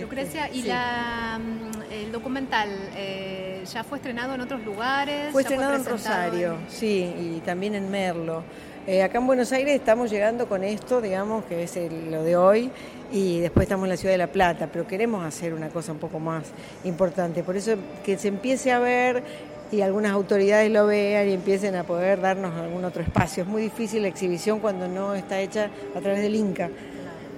Lucrecia, 0.00 0.48
¿y 0.50 0.62
Sí. 0.62 0.68
la, 0.68 1.38
mm, 1.38 1.92
el 1.92 2.10
documental 2.10 2.70
eh, 2.96 3.62
ya 3.70 3.84
fue 3.84 3.98
estrenado 3.98 4.34
en 4.34 4.40
otros 4.40 4.64
lugares? 4.64 5.30
Fue 5.32 5.42
¿Ya 5.42 5.50
estrenado 5.50 5.74
en 5.76 5.84
Rosario, 5.84 6.52
en- 6.54 6.70
sí, 6.70 7.14
y 7.36 7.42
también 7.44 7.74
en 7.74 7.90
Merlo. 7.90 8.42
Eh, 8.84 9.04
acá 9.04 9.18
en 9.18 9.28
Buenos 9.28 9.52
Aires 9.52 9.76
estamos 9.76 10.10
llegando 10.10 10.48
con 10.48 10.64
esto, 10.64 11.00
digamos, 11.00 11.44
que 11.44 11.62
es 11.62 11.78
lo 12.10 12.24
de 12.24 12.36
hoy, 12.36 12.68
y 13.12 13.38
después 13.38 13.64
estamos 13.64 13.84
en 13.84 13.90
la 13.90 13.96
ciudad 13.96 14.14
de 14.14 14.18
La 14.18 14.26
Plata, 14.26 14.68
pero 14.72 14.88
queremos 14.88 15.24
hacer 15.24 15.54
una 15.54 15.68
cosa 15.68 15.92
un 15.92 15.98
poco 15.98 16.18
más 16.18 16.46
importante. 16.82 17.44
Por 17.44 17.56
eso 17.56 17.76
que 18.04 18.18
se 18.18 18.26
empiece 18.26 18.72
a 18.72 18.80
ver 18.80 19.22
y 19.70 19.82
algunas 19.82 20.10
autoridades 20.10 20.68
lo 20.72 20.86
vean 20.86 21.28
y 21.28 21.32
empiecen 21.32 21.76
a 21.76 21.84
poder 21.84 22.20
darnos 22.20 22.56
algún 22.56 22.84
otro 22.84 23.02
espacio. 23.02 23.44
Es 23.44 23.48
muy 23.48 23.62
difícil 23.62 24.02
la 24.02 24.08
exhibición 24.08 24.58
cuando 24.58 24.88
no 24.88 25.14
está 25.14 25.40
hecha 25.40 25.70
a 25.94 26.00
través 26.00 26.20
del 26.20 26.34
Inca. 26.34 26.68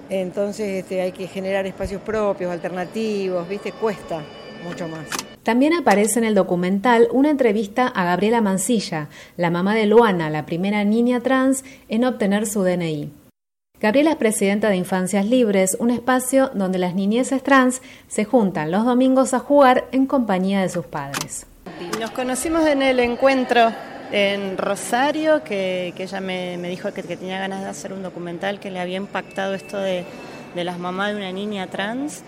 Entonces 0.08 0.82
este, 0.82 1.02
hay 1.02 1.12
que 1.12 1.26
generar 1.26 1.66
espacios 1.66 2.00
propios, 2.00 2.50
alternativos, 2.50 3.46
¿viste? 3.46 3.70
Cuesta 3.72 4.22
mucho 4.64 4.88
más. 4.88 5.33
También 5.44 5.74
aparece 5.74 6.18
en 6.18 6.24
el 6.24 6.34
documental 6.34 7.06
una 7.12 7.28
entrevista 7.28 7.86
a 7.86 8.04
Gabriela 8.04 8.40
Mancilla, 8.40 9.08
la 9.36 9.50
mamá 9.50 9.74
de 9.74 9.84
Luana, 9.84 10.30
la 10.30 10.46
primera 10.46 10.84
niña 10.84 11.20
trans 11.20 11.64
en 11.90 12.06
obtener 12.06 12.46
su 12.46 12.62
DNI. 12.62 13.12
Gabriela 13.78 14.12
es 14.12 14.16
presidenta 14.16 14.70
de 14.70 14.76
Infancias 14.76 15.26
Libres, 15.26 15.76
un 15.78 15.90
espacio 15.90 16.50
donde 16.54 16.78
las 16.78 16.94
niñeces 16.94 17.42
trans 17.42 17.82
se 18.08 18.24
juntan 18.24 18.70
los 18.70 18.86
domingos 18.86 19.34
a 19.34 19.38
jugar 19.38 19.86
en 19.92 20.06
compañía 20.06 20.62
de 20.62 20.70
sus 20.70 20.86
padres. 20.86 21.46
Nos 22.00 22.10
conocimos 22.12 22.66
en 22.66 22.80
el 22.80 22.98
encuentro 22.98 23.70
en 24.12 24.56
Rosario, 24.56 25.44
que, 25.44 25.92
ella 25.98 26.20
me, 26.22 26.56
dijo 26.56 26.94
que, 26.94 27.02
que 27.02 27.18
tenía 27.18 27.38
ganas 27.38 27.60
de 27.60 27.68
hacer 27.68 27.92
un 27.92 28.02
documental 28.02 28.60
que 28.60 28.70
le 28.70 28.80
había 28.80 28.96
impactado 28.96 29.52
esto 29.52 29.76
de, 29.76 30.06
de 30.54 30.64
las 30.64 30.78
mamás 30.78 31.10
de 31.10 31.16
una 31.16 31.32
niña 31.32 31.66
trans. 31.66 32.22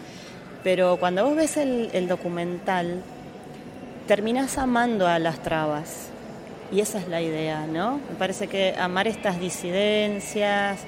Pero 0.67 0.97
cuando 0.97 1.25
vos 1.25 1.37
ves 1.37 1.57
el, 1.59 2.09
documental, 2.09 3.01
terminás 4.09 4.59
amando 4.59 5.07
a 5.07 5.21
las 5.21 5.41
trabas. 5.41 6.09
Y 6.73 6.81
esa 6.81 6.99
es 6.99 7.07
la 7.07 7.23
idea, 7.23 7.69
¿no? 7.69 8.01
Me 8.11 8.17
parece 8.19 8.49
que 8.49 8.75
amar 8.77 9.07
estas 9.07 9.39
disidencias, 9.39 10.81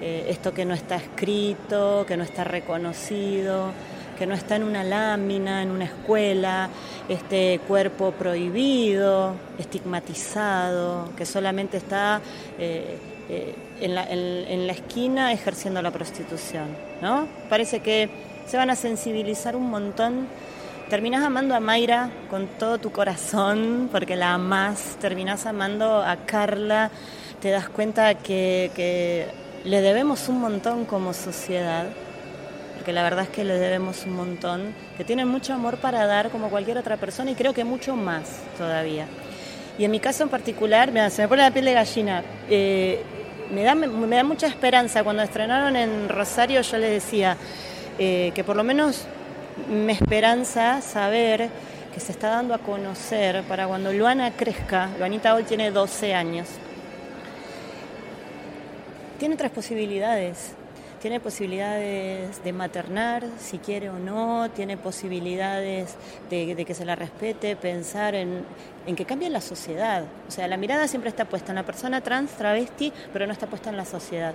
eh, 0.00 0.26
esto 0.30 0.52
que 0.52 0.64
no 0.64 0.74
está 0.74 0.96
escrito, 0.96 2.04
que 2.08 2.16
no 2.16 2.24
está 2.24 2.42
reconocido, 2.42 3.70
que 4.18 4.26
no 4.26 4.34
está 4.34 4.56
en 4.56 4.64
una 4.64 4.82
lámina, 4.82 5.62
en 5.62 5.70
una 5.70 5.84
escuela, 5.84 6.68
este 7.08 7.60
cuerpo 7.68 8.10
prohibido, 8.10 9.36
estigmatizado, 9.60 11.08
que 11.16 11.24
solamente 11.24 11.76
está 11.76 12.20
eh, 12.58 12.98
eh, 13.28 13.54
en 13.80 14.66
la 14.66 14.72
esquina 14.72 15.32
ejerciendo 15.32 15.80
la 15.82 15.92
prostitución, 15.92 16.66
¿no? 17.00 17.28
Parece 17.48 17.78
que 17.78 18.29
se 18.50 18.56
van 18.56 18.70
a 18.70 18.74
sensibilizar 18.74 19.54
un 19.54 19.70
montón. 19.70 20.26
Terminás 20.88 21.22
amando 21.22 21.54
a 21.54 21.60
Mayra 21.60 22.10
con 22.28 22.48
todo 22.48 22.78
tu 22.78 22.90
corazón, 22.90 23.88
porque 23.92 24.16
la 24.16 24.34
amás, 24.34 24.96
terminás 25.00 25.46
amando 25.46 26.02
a 26.02 26.16
Carla, 26.26 26.90
te 27.40 27.50
das 27.50 27.68
cuenta 27.68 28.14
que, 28.14 28.72
que 28.74 29.28
le 29.62 29.80
debemos 29.82 30.28
un 30.28 30.40
montón 30.40 30.84
como 30.84 31.12
sociedad, 31.12 31.86
porque 32.74 32.92
la 32.92 33.04
verdad 33.04 33.22
es 33.22 33.28
que 33.28 33.44
le 33.44 33.56
debemos 33.56 34.04
un 34.04 34.14
montón, 34.14 34.74
que 34.96 35.04
tienen 35.04 35.28
mucho 35.28 35.54
amor 35.54 35.76
para 35.76 36.04
dar 36.06 36.30
como 36.30 36.50
cualquier 36.50 36.78
otra 36.78 36.96
persona 36.96 37.30
y 37.30 37.36
creo 37.36 37.54
que 37.54 37.62
mucho 37.62 37.94
más 37.94 38.24
todavía. 38.58 39.06
Y 39.78 39.84
en 39.84 39.92
mi 39.92 40.00
caso 40.00 40.24
en 40.24 40.28
particular, 40.28 40.90
se 41.12 41.22
me 41.22 41.28
pone 41.28 41.42
la 41.42 41.52
piel 41.52 41.66
de 41.66 41.72
gallina. 41.74 42.24
eh, 42.48 43.00
me 43.52 43.62
da, 43.62 43.74
me 43.74 44.16
da 44.16 44.24
mucha 44.24 44.46
esperanza. 44.46 45.02
Cuando 45.02 45.22
estrenaron 45.22 45.74
en 45.74 46.08
Rosario 46.08 46.60
yo 46.60 46.78
les 46.78 46.90
decía 46.90 47.36
eh, 48.02 48.32
que 48.34 48.44
por 48.44 48.56
lo 48.56 48.64
menos 48.64 49.04
me 49.68 49.92
esperanza 49.92 50.80
saber 50.80 51.50
que 51.92 52.00
se 52.00 52.12
está 52.12 52.30
dando 52.30 52.54
a 52.54 52.58
conocer 52.58 53.42
para 53.42 53.66
cuando 53.66 53.92
Luana 53.92 54.30
crezca, 54.30 54.88
Luanita 54.98 55.34
hoy 55.34 55.44
tiene 55.44 55.70
12 55.70 56.14
años, 56.14 56.48
tiene 59.18 59.34
otras 59.34 59.50
posibilidades 59.50 60.54
tiene 61.00 61.18
posibilidades 61.18 62.44
de 62.44 62.52
maternar, 62.52 63.24
si 63.38 63.58
quiere 63.58 63.88
o 63.88 63.98
no, 63.98 64.50
tiene 64.50 64.76
posibilidades 64.76 65.96
de, 66.28 66.64
que 66.64 66.74
se 66.74 66.84
la 66.84 66.94
respete, 66.94 67.56
pensar 67.56 68.14
en, 68.14 68.44
en, 68.86 68.96
que 68.96 69.06
cambie 69.06 69.30
la 69.30 69.40
sociedad. 69.40 70.04
O 70.28 70.30
sea, 70.30 70.46
la 70.46 70.58
mirada 70.58 70.86
siempre 70.88 71.08
está 71.08 71.24
puesta 71.24 71.52
en 71.52 71.56
la 71.56 71.62
persona 71.62 72.02
trans, 72.02 72.32
travesti, 72.32 72.92
pero 73.12 73.26
no 73.26 73.32
está 73.32 73.46
puesta 73.46 73.70
en 73.70 73.78
la 73.78 73.86
sociedad. 73.86 74.34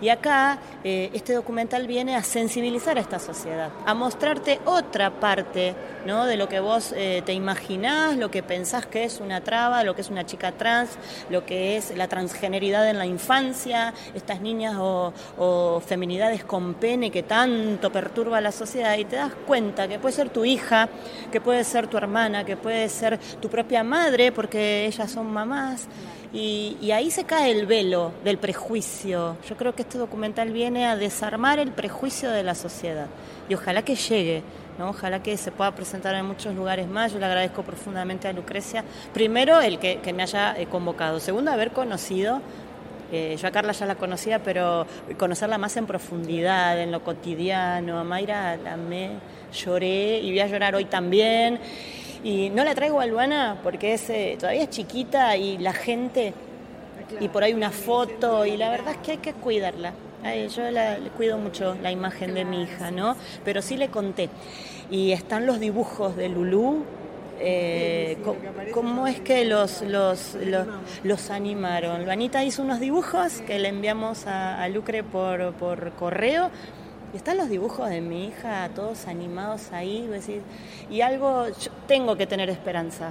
Y 0.00 0.08
acá 0.08 0.58
eh, 0.82 1.10
este 1.12 1.34
documental 1.34 1.86
viene 1.86 2.16
a 2.16 2.22
sensibilizar 2.22 2.96
a 2.96 3.00
esta 3.00 3.18
sociedad, 3.18 3.70
a 3.84 3.92
mostrarte 3.94 4.60
otra 4.64 5.10
parte 5.10 5.74
¿no? 6.06 6.24
de 6.24 6.36
lo 6.36 6.48
que 6.48 6.60
vos 6.60 6.94
eh, 6.96 7.22
te 7.26 7.34
imaginás, 7.34 8.16
lo 8.16 8.30
que 8.30 8.42
pensás 8.42 8.86
que 8.86 9.04
es 9.04 9.20
una 9.20 9.42
traba, 9.42 9.84
lo 9.84 9.94
que 9.94 10.00
es 10.00 10.08
una 10.08 10.24
chica 10.24 10.52
trans, 10.52 10.90
lo 11.28 11.44
que 11.44 11.76
es 11.76 11.94
la 11.96 12.08
transgeneridad 12.08 12.88
en 12.88 12.98
la 12.98 13.06
infancia, 13.06 13.92
estas 14.14 14.40
niñas 14.40 14.76
o, 14.78 15.12
o 15.36 15.82
feminidades 15.98 16.44
con 16.44 16.74
pene 16.74 17.10
que 17.10 17.24
tanto 17.24 17.90
perturba 17.90 18.40
la 18.40 18.52
sociedad 18.52 18.96
y 18.96 19.04
te 19.04 19.16
das 19.16 19.32
cuenta 19.48 19.88
que 19.88 19.98
puede 19.98 20.14
ser 20.14 20.28
tu 20.28 20.44
hija, 20.44 20.88
que 21.32 21.40
puede 21.40 21.64
ser 21.64 21.88
tu 21.88 21.96
hermana, 21.96 22.44
que 22.44 22.56
puede 22.56 22.88
ser 22.88 23.18
tu 23.40 23.48
propia 23.48 23.82
madre, 23.82 24.30
porque 24.30 24.86
ellas 24.86 25.10
son 25.10 25.26
mamás. 25.26 25.88
Y, 26.32 26.92
ahí 26.92 27.10
se 27.10 27.24
cae 27.24 27.50
el 27.50 27.66
velo 27.66 28.12
del 28.22 28.38
prejuicio. 28.38 29.38
Yo 29.48 29.56
creo 29.56 29.74
que 29.74 29.82
este 29.82 29.98
documental 29.98 30.52
viene 30.52 30.86
a 30.86 30.94
desarmar 30.94 31.58
el 31.58 31.72
prejuicio 31.72 32.30
de 32.30 32.44
la 32.44 32.54
sociedad. 32.54 33.08
Y 33.48 33.54
ojalá 33.54 33.82
que 33.82 33.96
llegue, 33.96 34.44
¿no? 34.78 34.90
ojalá 34.90 35.20
que 35.20 35.36
se 35.36 35.50
pueda 35.50 35.74
presentar 35.74 36.14
en 36.14 36.26
muchos 36.26 36.54
lugares 36.54 36.86
más. 36.86 37.12
Yo 37.12 37.18
le 37.18 37.26
agradezco 37.26 37.64
profundamente 37.64 38.28
a 38.28 38.32
Lucrecia. 38.32 38.84
Primero, 39.12 39.60
el 39.60 39.80
que, 39.80 39.98
que 39.98 40.12
me 40.12 40.22
haya 40.22 40.56
eh, 40.56 40.66
convocado. 40.66 41.18
Segundo, 41.18 41.50
haber 41.50 41.72
conocido 41.72 42.40
eh, 43.10 43.36
yo 43.40 43.48
a 43.48 43.50
Carla 43.50 43.72
ya 43.72 43.86
la 43.86 43.94
conocía, 43.94 44.42
pero 44.42 44.86
conocerla 45.16 45.56
más 45.58 45.76
en 45.76 45.86
profundidad, 45.86 46.80
en 46.80 46.92
lo 46.92 47.02
cotidiano. 47.02 47.98
A 47.98 48.04
Mayra 48.04 48.56
la 48.56 48.76
me 48.76 49.10
lloré 49.52 50.18
y 50.18 50.30
voy 50.30 50.40
a 50.40 50.46
llorar 50.46 50.74
hoy 50.74 50.84
también. 50.84 51.58
Y 52.22 52.50
no 52.50 52.64
la 52.64 52.74
traigo 52.74 53.00
a 53.00 53.06
Luana 53.06 53.58
porque 53.62 53.94
es, 53.94 54.10
eh, 54.10 54.36
todavía 54.38 54.64
es 54.64 54.70
chiquita 54.70 55.36
y 55.36 55.58
la 55.58 55.72
gente, 55.72 56.34
y 57.20 57.28
por 57.28 57.44
ahí 57.44 57.54
una 57.54 57.70
foto, 57.70 58.44
y 58.44 58.56
la 58.56 58.70
verdad 58.70 58.94
es 58.94 58.98
que 58.98 59.10
hay 59.12 59.18
que 59.18 59.32
cuidarla. 59.32 59.92
yo 60.54 60.70
la, 60.70 60.98
cuido 61.16 61.38
mucho 61.38 61.76
la 61.80 61.92
imagen 61.92 62.34
de 62.34 62.44
mi 62.44 62.62
hija, 62.62 62.90
¿no? 62.90 63.16
Pero 63.44 63.62
sí 63.62 63.76
le 63.76 63.88
conté. 63.88 64.28
Y 64.90 65.12
están 65.12 65.46
los 65.46 65.60
dibujos 65.60 66.16
de 66.16 66.28
Lulú, 66.28 66.84
eh, 67.40 68.18
cómo 68.72 69.06
es 69.06 69.20
que 69.20 69.44
los, 69.44 69.82
los, 69.82 70.36
los, 71.04 71.30
animaron. 71.30 72.04
Luanita 72.04 72.44
hizo 72.44 72.62
unos 72.62 72.80
dibujos 72.80 73.40
que 73.46 73.58
le 73.58 73.68
enviamos 73.68 74.26
a, 74.26 74.66
Lucre 74.68 75.02
por, 75.02 75.52
por 75.54 75.92
correo. 75.92 76.50
Y 77.12 77.16
están 77.16 77.38
los 77.38 77.48
dibujos 77.48 77.88
de 77.88 78.00
mi 78.00 78.26
hija, 78.26 78.68
todos 78.74 79.06
animados 79.06 79.72
ahí. 79.72 80.08
Y 80.90 81.00
algo, 81.00 81.48
yo 81.48 81.70
tengo 81.86 82.16
que 82.16 82.26
tener 82.26 82.50
esperanza 82.50 83.10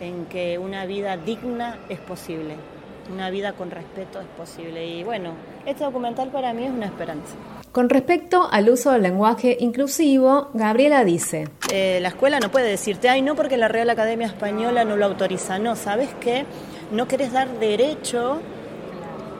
en 0.00 0.26
que 0.26 0.58
una 0.58 0.86
vida 0.86 1.16
digna 1.16 1.78
es 1.88 1.98
posible, 1.98 2.56
una 3.12 3.30
vida 3.30 3.52
con 3.52 3.70
respeto 3.70 4.20
es 4.20 4.26
posible. 4.28 4.86
Y 4.86 5.04
bueno, 5.04 5.32
este 5.66 5.84
documental 5.84 6.30
para 6.30 6.52
mí 6.52 6.64
es 6.64 6.70
una 6.70 6.86
esperanza. 6.86 7.34
Con 7.76 7.90
respecto 7.90 8.48
al 8.50 8.70
uso 8.70 8.92
del 8.92 9.02
lenguaje 9.02 9.54
inclusivo, 9.60 10.48
Gabriela 10.54 11.04
dice, 11.04 11.50
eh, 11.70 11.98
la 12.00 12.08
escuela 12.08 12.40
no 12.40 12.50
puede 12.50 12.70
decirte, 12.70 13.10
ay, 13.10 13.20
no 13.20 13.34
porque 13.34 13.58
la 13.58 13.68
Real 13.68 13.90
Academia 13.90 14.26
Española 14.26 14.86
no 14.86 14.96
lo 14.96 15.04
autoriza, 15.04 15.58
no, 15.58 15.76
¿sabes 15.76 16.08
qué? 16.18 16.46
No 16.90 17.06
querés 17.06 17.32
dar 17.32 17.50
derecho 17.58 18.40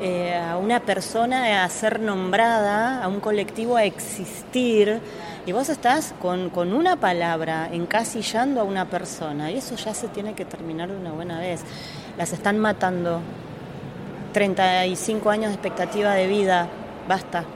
eh, 0.02 0.34
a 0.34 0.58
una 0.58 0.80
persona 0.80 1.64
a 1.64 1.68
ser 1.70 1.98
nombrada, 1.98 3.02
a 3.02 3.08
un 3.08 3.20
colectivo 3.20 3.74
a 3.76 3.84
existir, 3.84 5.00
y 5.46 5.52
vos 5.52 5.70
estás 5.70 6.12
con, 6.20 6.50
con, 6.50 6.74
una 6.74 6.96
palabra 6.96 7.70
encasillando 7.72 8.60
a 8.60 8.64
una 8.64 8.84
persona, 8.84 9.50
y 9.50 9.56
eso 9.56 9.76
ya 9.76 9.94
se 9.94 10.08
tiene 10.08 10.34
que 10.34 10.44
terminar 10.44 10.90
de 10.90 10.98
una 10.98 11.12
buena 11.12 11.40
vez. 11.40 11.62
Las 12.18 12.34
están 12.34 12.58
matando. 12.58 13.22
35 14.34 15.30
años 15.30 15.46
de 15.46 15.54
expectativa 15.54 16.12
de 16.12 16.26
vida, 16.26 16.68
basta. 17.08 17.46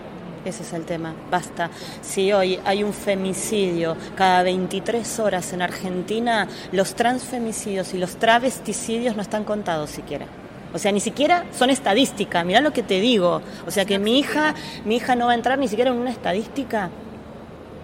Ese 0.44 0.62
es 0.62 0.72
el 0.72 0.84
tema, 0.84 1.14
basta. 1.30 1.70
Si 2.00 2.32
hoy 2.32 2.58
hay 2.64 2.82
un 2.82 2.94
femicidio 2.94 3.96
cada 4.16 4.42
23 4.42 5.18
horas 5.20 5.52
en 5.52 5.60
Argentina, 5.60 6.48
los 6.72 6.94
transfemicidios 6.94 7.92
y 7.92 7.98
los 7.98 8.16
travesticidios 8.16 9.16
no 9.16 9.22
están 9.22 9.44
contados 9.44 9.90
siquiera. 9.90 10.26
O 10.72 10.78
sea, 10.78 10.92
ni 10.92 11.00
siquiera 11.00 11.44
son 11.52 11.68
estadísticas, 11.68 12.44
mirá 12.46 12.60
lo 12.60 12.72
que 12.72 12.82
te 12.82 13.00
digo. 13.00 13.42
O 13.66 13.70
sea, 13.70 13.84
que 13.84 13.98
mi 13.98 14.18
hija, 14.18 14.54
mi 14.84 14.96
hija 14.96 15.14
no 15.14 15.26
va 15.26 15.32
a 15.32 15.34
entrar 15.34 15.58
ni 15.58 15.68
siquiera 15.68 15.90
en 15.90 15.98
una 15.98 16.10
estadística. 16.10 16.88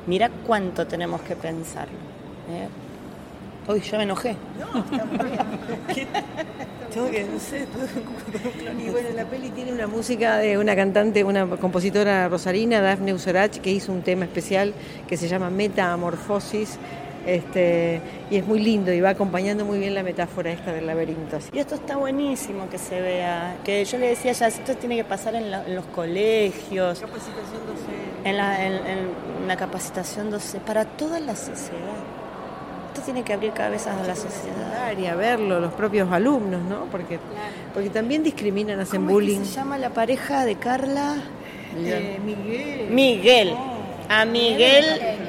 Mira 0.07 0.31
cuánto 0.47 0.87
tenemos 0.87 1.21
que 1.23 1.37
pensar. 1.37 1.89
¿eh? 2.49 2.69
Uy, 3.71 3.81
ya 3.81 3.99
me 3.99 4.05
enojé. 4.05 4.37
No, 4.59 4.79
está 4.79 5.05
muy 5.05 5.31
bien. 5.31 6.09
Tengo 6.97 7.11
que, 7.11 7.25
no 7.25 7.39
sé. 7.39 7.67
y 8.83 8.89
bueno, 8.89 9.11
la 9.15 9.27
peli 9.27 9.51
tiene 9.51 9.71
una 9.71 9.87
música 9.87 10.39
de 10.39 10.57
una 10.57 10.75
cantante, 10.75 11.25
una 11.25 11.47
compositora 11.47 12.27
rosarina, 12.31 12.81
Daphne 12.81 13.13
Usorach, 13.13 13.51
que 13.59 13.71
hizo 13.71 13.93
un 13.93 14.01
tema 14.01 14.25
especial 14.25 14.73
que 15.07 15.19
se 15.19 15.29
llama 15.29 15.51
Metamorfosis. 15.51 16.79
Este, 17.27 18.01
y 18.31 18.37
es 18.37 18.47
muy 18.47 18.61
lindo 18.61 18.95
y 18.95 19.03
va 19.03 19.11
acompañando 19.11 19.67
muy 19.67 19.79
bien 19.79 19.95
la 19.95 20.03
metáfora 20.03 20.51
esta 20.51 20.73
del 20.73 20.87
laberinto. 20.87 21.39
Y 21.53 21.59
esto 21.59 21.75
está 21.75 21.99
buenísimo 21.99 22.71
que 22.71 22.79
se 22.79 22.99
vea, 22.99 23.59
que 23.63 23.85
yo 23.85 23.99
le 23.99 24.09
decía 24.09 24.33
ya, 24.33 24.47
esto 24.47 24.75
tiene 24.77 24.97
que 24.97 25.05
pasar 25.05 25.35
en, 25.35 25.51
los 25.51 25.85
colegios. 25.87 27.01
Capacitación 27.01 27.67
docente. 27.67 28.29
En 28.31 28.37
la, 28.39 28.65
en 28.65 29.47
la 29.47 29.57
capacitación 29.57 30.31
docente, 30.31 30.65
para 30.67 30.87
toda 30.87 31.21
la 31.21 31.37
sociedad 31.37 32.16
tiene 33.03 33.23
que 33.23 33.33
abrir 33.33 33.53
cabezas 33.53 33.97
a 34.01 34.07
la 34.07 34.15
sociedad. 34.15 34.97
Y 34.97 35.07
a 35.07 35.15
verlo, 35.15 35.61
los 35.61 35.73
propios 35.73 36.11
alumnos, 36.11 36.63
¿no? 36.63 36.87
Porque, 36.91 37.19
porque 37.75 37.91
también 37.91 38.23
discriminan, 38.23 38.81
hacen 38.81 39.07
bullying. 39.07 39.45
se 39.45 39.55
llama 39.57 39.79
la 39.79 39.91
pareja 39.91 40.45
de 40.45 40.57
Carla? 40.57 41.17
Eh, 41.77 42.19
Miguel. 42.25 42.91
Miguel. 42.91 43.55
A 44.09 44.25
Miguel, 44.25 44.85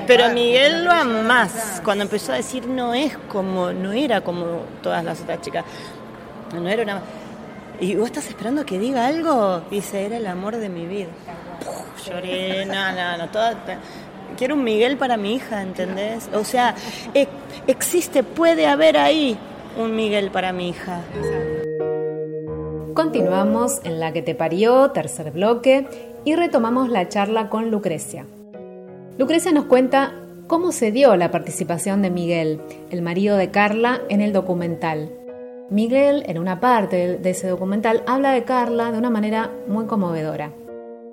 pero 0.05 0.29
Miguel 0.29 0.85
lo 0.85 1.03
más. 1.23 1.81
Cuando 1.83 2.03
empezó 2.03 2.33
a 2.33 2.35
decir 2.35 2.67
no 2.67 2.93
es 2.93 3.17
como, 3.27 3.73
no 3.73 3.91
era 3.91 4.21
como 4.21 4.61
todas 4.83 5.03
las 5.03 5.19
otras 5.21 5.41
chicas. 5.41 5.65
No 6.53 6.69
era 6.69 6.83
una. 6.83 7.01
¿Y 7.79 7.95
vos 7.95 8.05
estás 8.07 8.27
esperando 8.27 8.65
que 8.65 8.77
diga 8.77 9.07
algo? 9.07 9.61
Dice, 9.71 10.05
era 10.05 10.17
el 10.17 10.27
amor 10.27 10.57
de 10.57 10.69
mi 10.69 10.85
vida. 10.85 11.09
lloré, 12.05 12.65
no, 12.65 12.91
no, 12.91 13.17
no, 13.17 13.29
toda, 13.29 13.55
quiero 14.37 14.55
un 14.55 14.63
Miguel 14.63 14.97
para 14.97 15.17
mi 15.17 15.35
hija, 15.35 15.61
¿entendés? 15.61 16.29
O 16.33 16.43
sea, 16.43 16.75
e, 17.13 17.27
existe, 17.67 18.23
puede 18.23 18.67
haber 18.67 18.97
ahí 18.97 19.37
un 19.77 19.95
Miguel 19.95 20.31
para 20.31 20.53
mi 20.53 20.69
hija. 20.69 21.01
Continuamos 22.93 23.81
en 23.83 23.99
La 23.99 24.13
que 24.13 24.21
te 24.21 24.35
parió, 24.35 24.91
tercer 24.91 25.31
bloque, 25.31 25.87
y 26.23 26.35
retomamos 26.35 26.89
la 26.89 27.09
charla 27.09 27.49
con 27.49 27.69
Lucrecia. 27.69 28.25
Lucrecia 29.17 29.51
nos 29.51 29.65
cuenta 29.65 30.13
cómo 30.47 30.71
se 30.71 30.91
dio 30.91 31.15
la 31.15 31.31
participación 31.31 32.01
de 32.01 32.09
Miguel, 32.09 32.61
el 32.89 33.01
marido 33.01 33.37
de 33.37 33.51
Carla, 33.51 34.01
en 34.09 34.21
el 34.21 34.33
documental. 34.33 35.11
Miguel, 35.69 36.23
en 36.27 36.37
una 36.37 36.59
parte 36.59 37.17
de 37.17 37.29
ese 37.29 37.49
documental, 37.49 38.03
habla 38.07 38.31
de 38.31 38.43
Carla 38.45 38.91
de 38.91 38.97
una 38.97 39.09
manera 39.09 39.51
muy 39.67 39.85
conmovedora. 39.85 40.51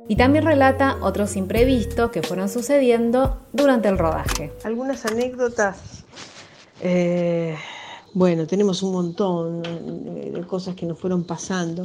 Y 0.06 0.16
también 0.16 0.44
relata 0.44 0.98
otros 1.00 1.34
imprevistos 1.36 2.10
que 2.10 2.22
fueron 2.22 2.50
sucediendo 2.50 3.38
durante 3.52 3.88
el 3.88 3.96
rodaje. 3.96 4.52
Algunas 4.62 5.06
anécdotas, 5.06 6.04
eh, 6.82 7.56
bueno, 8.12 8.46
tenemos 8.46 8.82
un 8.82 8.92
montón 8.92 9.62
de 9.62 10.44
cosas 10.46 10.74
que 10.74 10.84
nos 10.84 10.98
fueron 10.98 11.24
pasando. 11.24 11.84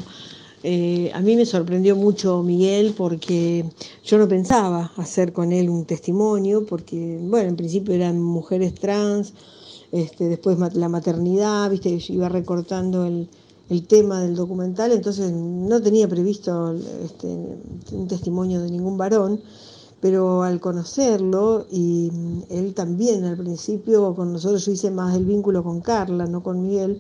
Eh, 0.64 1.10
a 1.14 1.22
mí 1.22 1.38
me 1.38 1.46
sorprendió 1.46 1.96
mucho 1.96 2.44
Miguel 2.44 2.94
porque 2.98 3.64
yo 4.04 4.18
no 4.18 4.28
pensaba 4.28 4.92
hacer 4.98 5.32
con 5.32 5.54
él 5.54 5.70
un 5.70 5.86
testimonio, 5.86 6.66
porque, 6.66 7.18
bueno, 7.22 7.48
en 7.48 7.56
principio 7.56 7.94
eran 7.94 8.22
mujeres 8.22 8.76
trans, 8.76 9.34
este, 9.94 10.26
después 10.26 10.58
la 10.74 10.90
maternidad, 10.90 11.70
viste, 11.70 11.98
iba 12.10 12.28
recortando 12.28 13.06
el, 13.06 13.30
el 13.70 13.88
tema 13.88 14.22
del 14.22 14.36
documental, 14.36 14.92
entonces 14.92 15.32
no 15.32 15.82
tenía 15.82 16.08
previsto 16.08 16.74
este, 17.04 17.28
un 17.92 18.08
testimonio 18.08 18.62
de 18.62 18.72
ningún 18.72 18.98
varón, 18.98 19.42
pero 20.02 20.44
al 20.44 20.60
conocerlo, 20.60 21.68
y 21.70 22.12
él 22.50 22.74
también 22.74 23.26
al 23.26 23.38
principio 23.38 24.16
con 24.16 24.34
nosotros 24.34 24.66
yo 24.66 24.72
hice 24.72 24.92
más 24.92 25.16
el 25.16 25.26
vínculo 25.26 25.64
con 25.64 25.82
Carla, 25.82 26.26
no 26.26 26.42
con 26.42 26.62
Miguel, 26.62 27.00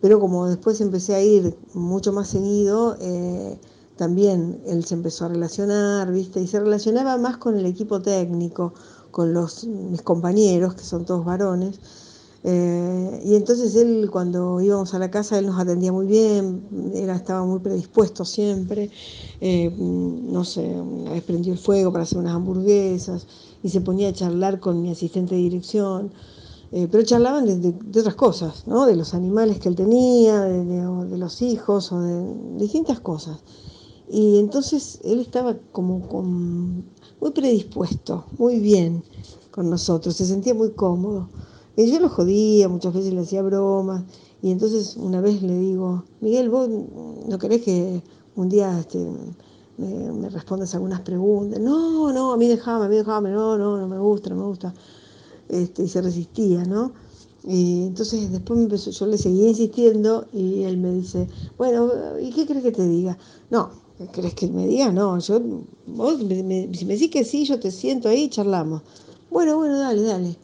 pero 0.00 0.20
como 0.20 0.46
después 0.46 0.80
empecé 0.80 1.14
a 1.14 1.22
ir 1.22 1.56
mucho 1.74 2.12
más 2.12 2.28
seguido, 2.28 2.96
eh, 3.00 3.58
también 3.96 4.62
él 4.64 4.84
se 4.84 4.94
empezó 4.94 5.24
a 5.24 5.28
relacionar, 5.28 6.12
¿viste? 6.12 6.40
Y 6.40 6.46
se 6.46 6.60
relacionaba 6.60 7.18
más 7.18 7.36
con 7.36 7.58
el 7.58 7.66
equipo 7.66 8.00
técnico, 8.00 8.72
con 9.10 9.34
los, 9.34 9.64
mis 9.64 10.02
compañeros, 10.02 10.74
que 10.74 10.84
son 10.84 11.04
todos 11.04 11.24
varones. 11.24 11.80
Eh, 12.44 13.22
y 13.24 13.34
entonces 13.34 13.74
él, 13.74 14.08
cuando 14.10 14.60
íbamos 14.60 14.94
a 14.94 14.98
la 14.98 15.10
casa, 15.10 15.38
él 15.38 15.46
nos 15.46 15.58
atendía 15.58 15.92
muy 15.92 16.06
bien, 16.06 16.92
era, 16.94 17.16
estaba 17.16 17.44
muy 17.44 17.58
predispuesto 17.58 18.24
siempre. 18.24 18.90
Eh, 19.40 19.70
no 19.78 20.44
sé, 20.44 20.66
una 20.66 21.12
vez 21.12 21.22
prendió 21.22 21.52
el 21.52 21.58
fuego 21.58 21.92
para 21.92 22.04
hacer 22.04 22.18
unas 22.18 22.34
hamburguesas 22.34 23.26
y 23.62 23.68
se 23.68 23.80
ponía 23.80 24.08
a 24.08 24.12
charlar 24.12 24.60
con 24.60 24.80
mi 24.80 24.90
asistente 24.90 25.34
de 25.34 25.40
dirección. 25.42 26.12
Eh, 26.70 26.86
pero 26.90 27.02
charlaban 27.02 27.46
de, 27.46 27.74
otras 27.98 28.14
cosas, 28.14 28.66
¿no? 28.66 28.84
de 28.84 28.94
los 28.94 29.14
animales 29.14 29.58
que 29.58 29.70
él 29.70 29.74
tenía, 29.74 30.42
de, 30.42 30.64
de 30.64 31.18
los 31.18 31.40
hijos 31.40 31.90
o 31.92 32.00
de 32.00 32.58
distintas 32.58 33.00
cosas. 33.00 33.38
Y 34.10 34.38
entonces 34.38 35.00
él 35.04 35.20
estaba 35.20 35.56
como 35.72 35.98
muy 37.20 37.30
predispuesto, 37.32 38.24
muy 38.38 38.58
bien 38.58 39.02
con 39.50 39.68
nosotros, 39.68 40.16
se 40.16 40.26
sentía 40.26 40.54
muy 40.54 40.72
cómodo. 40.72 41.28
Y 41.78 41.92
yo 41.92 42.00
lo 42.00 42.08
jodía, 42.08 42.68
muchas 42.68 42.92
veces 42.92 43.14
le 43.14 43.20
hacía 43.20 43.40
bromas. 43.40 44.02
Y 44.42 44.50
entonces 44.50 44.96
una 44.96 45.20
vez 45.20 45.40
le 45.42 45.56
digo, 45.56 46.02
Miguel, 46.20 46.50
vos 46.50 46.68
no 46.68 47.38
querés 47.38 47.62
que 47.62 48.02
un 48.34 48.48
día 48.48 48.80
este, 48.80 48.98
me, 49.76 50.28
respondas 50.28 50.74
algunas 50.74 51.02
preguntas. 51.02 51.60
No, 51.60 52.12
no, 52.12 52.32
a 52.32 52.36
mí 52.36 52.48
déjame, 52.48 52.86
a 52.86 52.88
mí 52.88 52.96
déjame, 52.96 53.30
no, 53.30 53.56
no, 53.56 53.78
no 53.78 53.86
me 53.86 53.96
gusta, 53.96 54.28
no 54.30 54.36
me 54.36 54.46
gusta. 54.46 54.74
Este, 55.48 55.84
y 55.84 55.88
se 55.88 56.02
resistía, 56.02 56.64
¿no? 56.64 56.90
Y 57.44 57.84
entonces 57.84 58.32
después 58.32 58.58
me 58.58 58.64
empezó, 58.64 58.90
yo 58.90 59.06
le 59.06 59.16
seguía 59.16 59.48
insistiendo 59.48 60.26
y 60.32 60.64
él 60.64 60.78
me 60.78 60.90
dice, 60.90 61.28
bueno, 61.56 61.92
¿y 62.20 62.32
qué 62.32 62.44
crees 62.44 62.64
que 62.64 62.72
te 62.72 62.88
diga? 62.88 63.16
No, 63.50 63.70
¿Crees 64.12 64.34
que 64.34 64.48
me 64.48 64.66
diga? 64.66 64.90
No, 64.90 65.16
yo, 65.20 65.40
vos, 65.86 66.18
si 66.18 66.24
me 66.24 66.94
decís 66.94 67.10
que 67.10 67.24
sí, 67.24 67.44
yo 67.44 67.60
te 67.60 67.70
siento 67.70 68.08
ahí 68.08 68.24
y 68.24 68.30
charlamos. 68.30 68.82
Bueno, 69.30 69.56
bueno, 69.56 69.78
dale, 69.78 70.02
dale. 70.02 70.36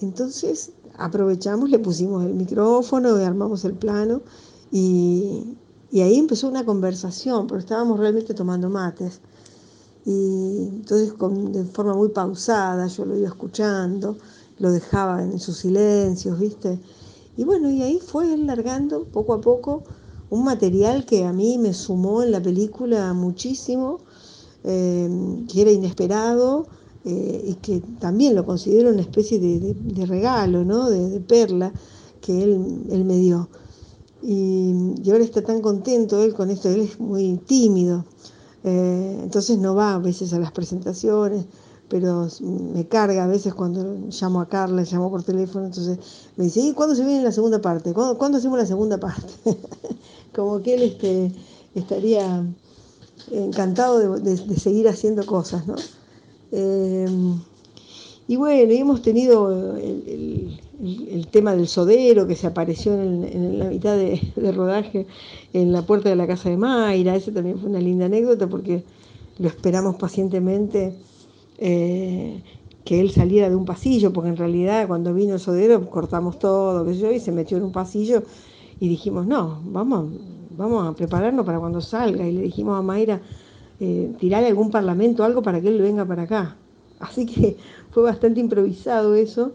Entonces 0.00 0.72
aprovechamos, 0.98 1.70
le 1.70 1.78
pusimos 1.78 2.24
el 2.24 2.34
micrófono 2.34 3.18
y 3.18 3.24
armamos 3.24 3.64
el 3.64 3.74
plano 3.74 4.20
y, 4.70 5.56
ahí 5.92 6.18
empezó 6.18 6.48
una 6.48 6.64
conversación, 6.64 7.46
porque 7.46 7.62
estábamos 7.64 7.98
realmente 7.98 8.34
tomando 8.34 8.68
mates. 8.68 9.20
Y 10.04 10.68
entonces 10.68 11.12
con, 11.14 11.52
de 11.52 11.64
forma 11.64 11.94
muy 11.94 12.10
pausada 12.10 12.86
yo 12.88 13.04
lo 13.04 13.16
iba 13.16 13.28
escuchando, 13.28 14.16
lo 14.58 14.70
dejaba 14.70 15.22
en 15.22 15.38
sus 15.38 15.58
silencios, 15.58 16.38
¿viste? 16.38 16.78
Y 17.36 17.44
bueno, 17.44 17.70
y 17.70 17.82
ahí 17.82 18.00
fue 18.00 18.36
largando 18.36 19.04
poco 19.04 19.34
a 19.34 19.40
poco 19.40 19.84
un 20.30 20.44
material 20.44 21.06
que 21.06 21.24
a 21.24 21.32
mí 21.32 21.58
me 21.58 21.72
sumó 21.72 22.22
en 22.22 22.32
la 22.32 22.42
película 22.42 23.12
muchísimo, 23.14 24.00
eh, 24.64 25.44
que 25.50 25.62
era 25.62 25.70
inesperado 25.70 26.66
eh, 27.04 27.44
y 27.46 27.54
que 27.54 27.80
también 28.00 28.34
lo 28.34 28.44
considero 28.44 28.90
una 28.90 29.00
especie 29.00 29.38
de, 29.38 30.06
regalo, 30.06 30.64
¿no? 30.64 30.90
de, 30.90 31.20
perla 31.20 31.72
que 32.20 32.42
él, 32.42 32.84
él 32.90 33.04
me 33.04 33.16
dio. 33.16 33.48
Y, 34.22 34.72
ahora 35.10 35.24
está 35.24 35.42
tan 35.42 35.60
contento 35.60 36.22
él 36.22 36.34
con 36.34 36.50
esto, 36.50 36.68
él 36.68 36.80
es 36.80 36.98
muy 36.98 37.36
tímido, 37.46 38.04
eh, 38.64 39.20
entonces 39.22 39.58
no 39.58 39.74
va 39.74 39.94
a 39.94 39.98
veces 39.98 40.32
a 40.32 40.40
las 40.40 40.50
presentaciones, 40.50 41.44
pero 41.88 42.28
me 42.42 42.86
carga 42.86 43.24
a 43.24 43.26
veces 43.26 43.54
cuando 43.54 44.08
llamo 44.08 44.40
a 44.40 44.48
Carla, 44.48 44.82
llamo 44.82 45.10
por 45.10 45.22
teléfono, 45.22 45.66
entonces 45.66 45.98
me 46.36 46.44
dice, 46.44 46.60
¿y 46.60 46.72
cuándo 46.72 46.94
se 46.94 47.04
viene 47.04 47.22
la 47.22 47.32
segunda 47.32 47.60
parte? 47.60 47.94
¿Cuándo, 47.94 48.38
hacemos 48.38 48.58
la 48.58 48.66
segunda 48.66 48.98
parte? 48.98 49.32
Como 50.34 50.60
que 50.62 50.74
él 50.74 50.82
este, 50.82 51.32
estaría 51.74 52.44
encantado 53.30 54.18
de, 54.18 54.36
seguir 54.58 54.88
haciendo 54.88 55.24
cosas, 55.24 55.66
¿no? 55.66 55.76
Eh, 56.52 57.06
y 58.26 58.36
bueno, 58.36 58.72
hemos 58.72 59.02
tenido 59.02 59.76
el, 59.76 61.26
tema 61.30 61.54
del 61.54 61.66
sodero 61.66 62.26
que 62.26 62.36
se 62.36 62.46
apareció 62.46 62.94
en, 62.94 63.58
la 63.58 63.66
mitad 63.66 63.96
de, 63.96 64.20
rodaje 64.52 65.06
en 65.52 65.72
la 65.72 65.82
puerta 65.82 66.08
de 66.08 66.16
la 66.16 66.26
casa 66.26 66.50
de 66.50 66.56
Mayra, 66.56 67.16
ese 67.16 67.32
también 67.32 67.58
fue 67.58 67.70
una 67.70 67.80
linda 67.80 68.06
anécdota 68.06 68.46
porque 68.46 68.84
lo 69.38 69.48
esperamos 69.48 69.96
pacientemente 69.96 70.94
eh, 71.58 72.42
que 72.84 73.00
él 73.00 73.10
saliera 73.10 73.48
de 73.48 73.56
un 73.56 73.64
pasillo, 73.64 74.12
porque 74.12 74.30
en 74.30 74.36
realidad 74.36 74.86
cuando 74.88 75.12
vino 75.12 75.34
el 75.34 75.40
sodero 75.40 75.88
cortamos 75.90 76.38
todo, 76.38 76.84
que 76.84 76.96
yo, 76.96 77.12
y 77.12 77.20
se 77.20 77.32
metió 77.32 77.56
en 77.56 77.64
un 77.64 77.72
pasillo 77.72 78.22
y 78.80 78.88
dijimos, 78.88 79.26
no, 79.26 79.60
vamos, 79.64 80.12
vamos 80.56 80.88
a 80.88 80.94
prepararnos 80.94 81.44
para 81.44 81.58
cuando 81.58 81.80
salga. 81.80 82.26
Y 82.26 82.32
le 82.32 82.42
dijimos 82.42 82.78
a 82.78 82.82
Mayra, 82.82 83.20
eh, 83.80 84.12
tirarle 84.18 84.48
algún 84.48 84.70
parlamento, 84.70 85.24
algo 85.24 85.42
para 85.42 85.60
que 85.60 85.68
él 85.68 85.80
venga 85.80 86.04
para 86.04 86.22
acá. 86.22 86.56
Así 87.00 87.26
que 87.26 87.56
fue 87.90 88.02
bastante 88.02 88.40
improvisado 88.40 89.14
eso. 89.14 89.52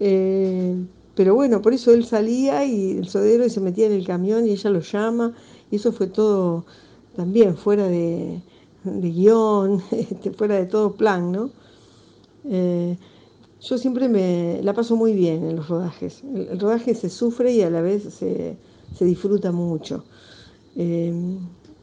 Eh, 0.00 0.74
pero 1.14 1.34
bueno, 1.34 1.62
por 1.62 1.72
eso 1.72 1.94
él 1.94 2.04
salía 2.04 2.64
y 2.64 2.98
el 2.98 3.08
sodero 3.08 3.46
y 3.46 3.50
se 3.50 3.60
metía 3.60 3.86
en 3.86 3.92
el 3.92 4.06
camión 4.06 4.46
y 4.46 4.50
ella 4.50 4.70
lo 4.70 4.80
llama. 4.80 5.34
Y 5.70 5.76
eso 5.76 5.92
fue 5.92 6.06
todo 6.06 6.64
también 7.16 7.56
fuera 7.56 7.86
de, 7.88 8.40
guion, 8.84 9.82
este, 9.90 10.30
fuera 10.30 10.56
de 10.56 10.66
todo 10.66 10.92
plan, 10.92 11.32
¿no? 11.32 11.50
Eh, 12.48 12.96
yo 13.60 13.78
siempre 13.78 14.08
me 14.08 14.60
la 14.62 14.74
paso 14.74 14.96
muy 14.96 15.14
bien 15.14 15.44
en 15.44 15.56
los 15.56 15.68
rodajes. 15.68 16.22
El, 16.22 16.60
rodaje 16.60 16.94
se 16.94 17.08
sufre 17.08 17.52
y 17.52 17.62
a 17.62 17.70
la 17.70 17.80
vez 17.80 18.02
se, 18.04 18.56
disfruta 19.00 19.50
mucho. 19.50 20.04
Eh, 20.76 21.12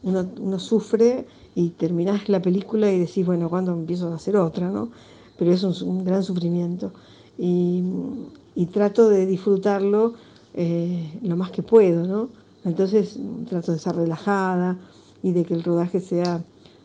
uno, 0.02 0.58
sufre 0.58 1.26
y 1.54 1.70
terminás 1.70 2.28
la 2.28 2.42
película 2.42 2.90
y 2.90 2.98
decís, 2.98 3.24
bueno, 3.24 3.48
¿cuándo 3.48 3.72
empiezo 3.72 4.12
a 4.12 4.16
hacer 4.16 4.36
otra? 4.36 4.70
¿no? 4.70 4.90
Pero 5.38 5.52
es 5.52 5.62
un, 5.62 6.04
gran 6.04 6.22
sufrimiento. 6.22 6.92
Y, 7.38 7.82
trato 8.72 9.08
de 9.08 9.26
disfrutarlo 9.26 10.14
eh, 10.54 11.18
lo 11.22 11.36
más 11.36 11.50
que 11.50 11.62
puedo, 11.62 12.06
¿no? 12.06 12.28
Entonces 12.64 13.18
trato 13.48 13.72
de 13.72 13.78
ser 13.78 13.94
relajada 13.94 14.78
y 15.22 15.32
de 15.32 15.44
que 15.44 15.54
el 15.54 15.62
rodaje 15.62 16.00
sea 16.00 16.42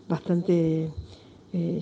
bastante 0.07 0.89
eh, 1.53 1.81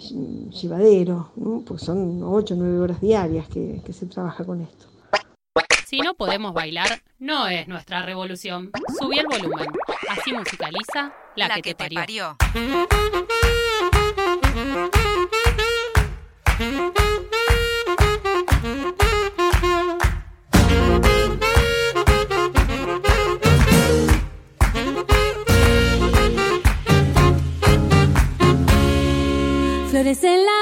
llevadero, 0.61 1.29
porque 1.65 1.83
son 1.83 2.23
8 2.23 2.53
o 2.53 2.57
9 2.57 2.79
horas 2.79 3.01
diarias 3.01 3.47
que, 3.49 3.81
se 3.91 4.05
trabaja 4.05 4.45
con 4.45 4.61
esto. 4.61 4.85
Si 5.89 6.01
no 6.01 6.15
podemos 6.15 6.53
bailar, 6.53 7.01
no 7.17 7.47
es 7.47 7.65
nuestra 7.69 8.01
revolución. 8.01 8.71
Subí 8.99 9.19
el 9.19 9.25
volumen. 9.25 9.69
Así 10.09 10.33
musicaliza 10.33 11.13
la, 11.37 11.61
que, 11.61 11.73
te 11.73 11.89
parió. 11.89 12.35
flores 29.89 30.23
en 30.25 30.45
la 30.45 30.56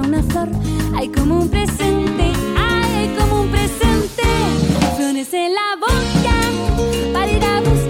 una 0.00 0.22
flor, 0.22 0.48
hay 0.96 1.08
como 1.08 1.40
un 1.40 1.48
presente, 1.48 2.32
hay 2.56 3.14
como 3.18 3.42
un 3.42 3.48
presente. 3.48 4.22
Flores 4.96 5.32
en 5.32 5.54
la 5.54 5.76
boca 5.78 7.12
para 7.12 7.30
ir 7.30 7.44
a 7.44 7.60
buscarte. 7.60 7.83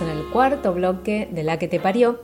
En 0.00 0.08
el 0.08 0.24
cuarto 0.30 0.72
bloque 0.72 1.28
de 1.30 1.42
La 1.42 1.58
que 1.58 1.68
te 1.68 1.78
parió 1.78 2.20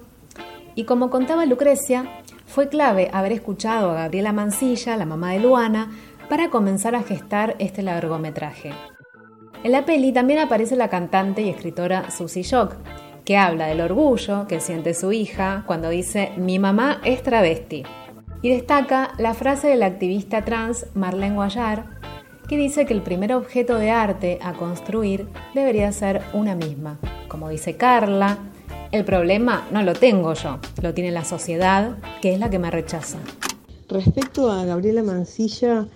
y 0.74 0.85
como 0.85 1.11
contaba 1.11 1.44
Lucrecia, 1.44 2.22
fue 2.46 2.70
clave 2.70 3.11
haber 3.12 3.33
escuchado 3.33 3.90
a 3.90 3.94
Gabriela 3.94 4.33
Mancilla, 4.33 4.96
la 4.96 5.04
mamá 5.04 5.33
de 5.33 5.40
Luana, 5.40 5.90
para 6.31 6.48
comenzar 6.48 6.94
a 6.94 7.02
gestar 7.02 7.57
este 7.59 7.83
largometraje. 7.83 8.72
En 9.62 9.72
la 9.72 9.85
peli 9.85 10.12
también 10.12 10.38
aparece 10.38 10.76
la 10.76 10.88
cantante 10.88 11.42
y 11.42 11.50
escritora 11.50 12.11
Susie 12.11 12.42
Shock, 12.42 12.76
que 13.26 13.37
habla 13.37 13.66
del 13.66 13.83
orgullo 13.83 14.46
que 14.46 14.61
siente 14.61 14.94
su 14.94 15.12
hija 15.12 15.64
cuando 15.66 15.90
dice 15.90 16.33
mi 16.38 16.59
mamá 16.59 17.02
es 17.04 17.22
travesti. 17.22 17.83
Y 18.40 18.48
destaca 18.48 19.11
la 19.18 19.35
frase 19.35 19.68
de 19.68 19.76
la 19.76 19.87
activista 19.87 20.42
trans 20.42 20.87
Marlene 20.94 21.35
Guayar, 21.35 21.97
que 22.48 22.56
dice 22.56 22.87
que 22.87 22.94
el 22.94 23.02
primer 23.02 23.34
objeto 23.34 23.78
de 23.78 23.90
arte 23.90 24.38
a 24.42 24.54
construir 24.54 25.26
debería 25.54 25.92
ser 25.92 26.22
una 26.32 26.54
misma. 26.54 26.98
Como 27.28 27.50
dice 27.50 27.76
Carla, 27.76 28.38
el 28.90 29.04
problema 29.04 29.68
no 29.70 29.82
lo 29.82 29.92
tengo 29.92 30.32
yo, 30.32 30.58
lo 30.82 30.94
tiene 30.94 31.11
la 31.11 31.24
sociedad, 31.24 31.98
que 32.22 32.32
es 32.32 32.40
la 32.40 32.48
que 32.48 32.58
me 32.58 32.70
rechaza. 32.70 33.18
Respecto 33.88 34.50
a 34.50 34.64
Gabriela 34.64 35.02
Mancilla, 35.02 35.87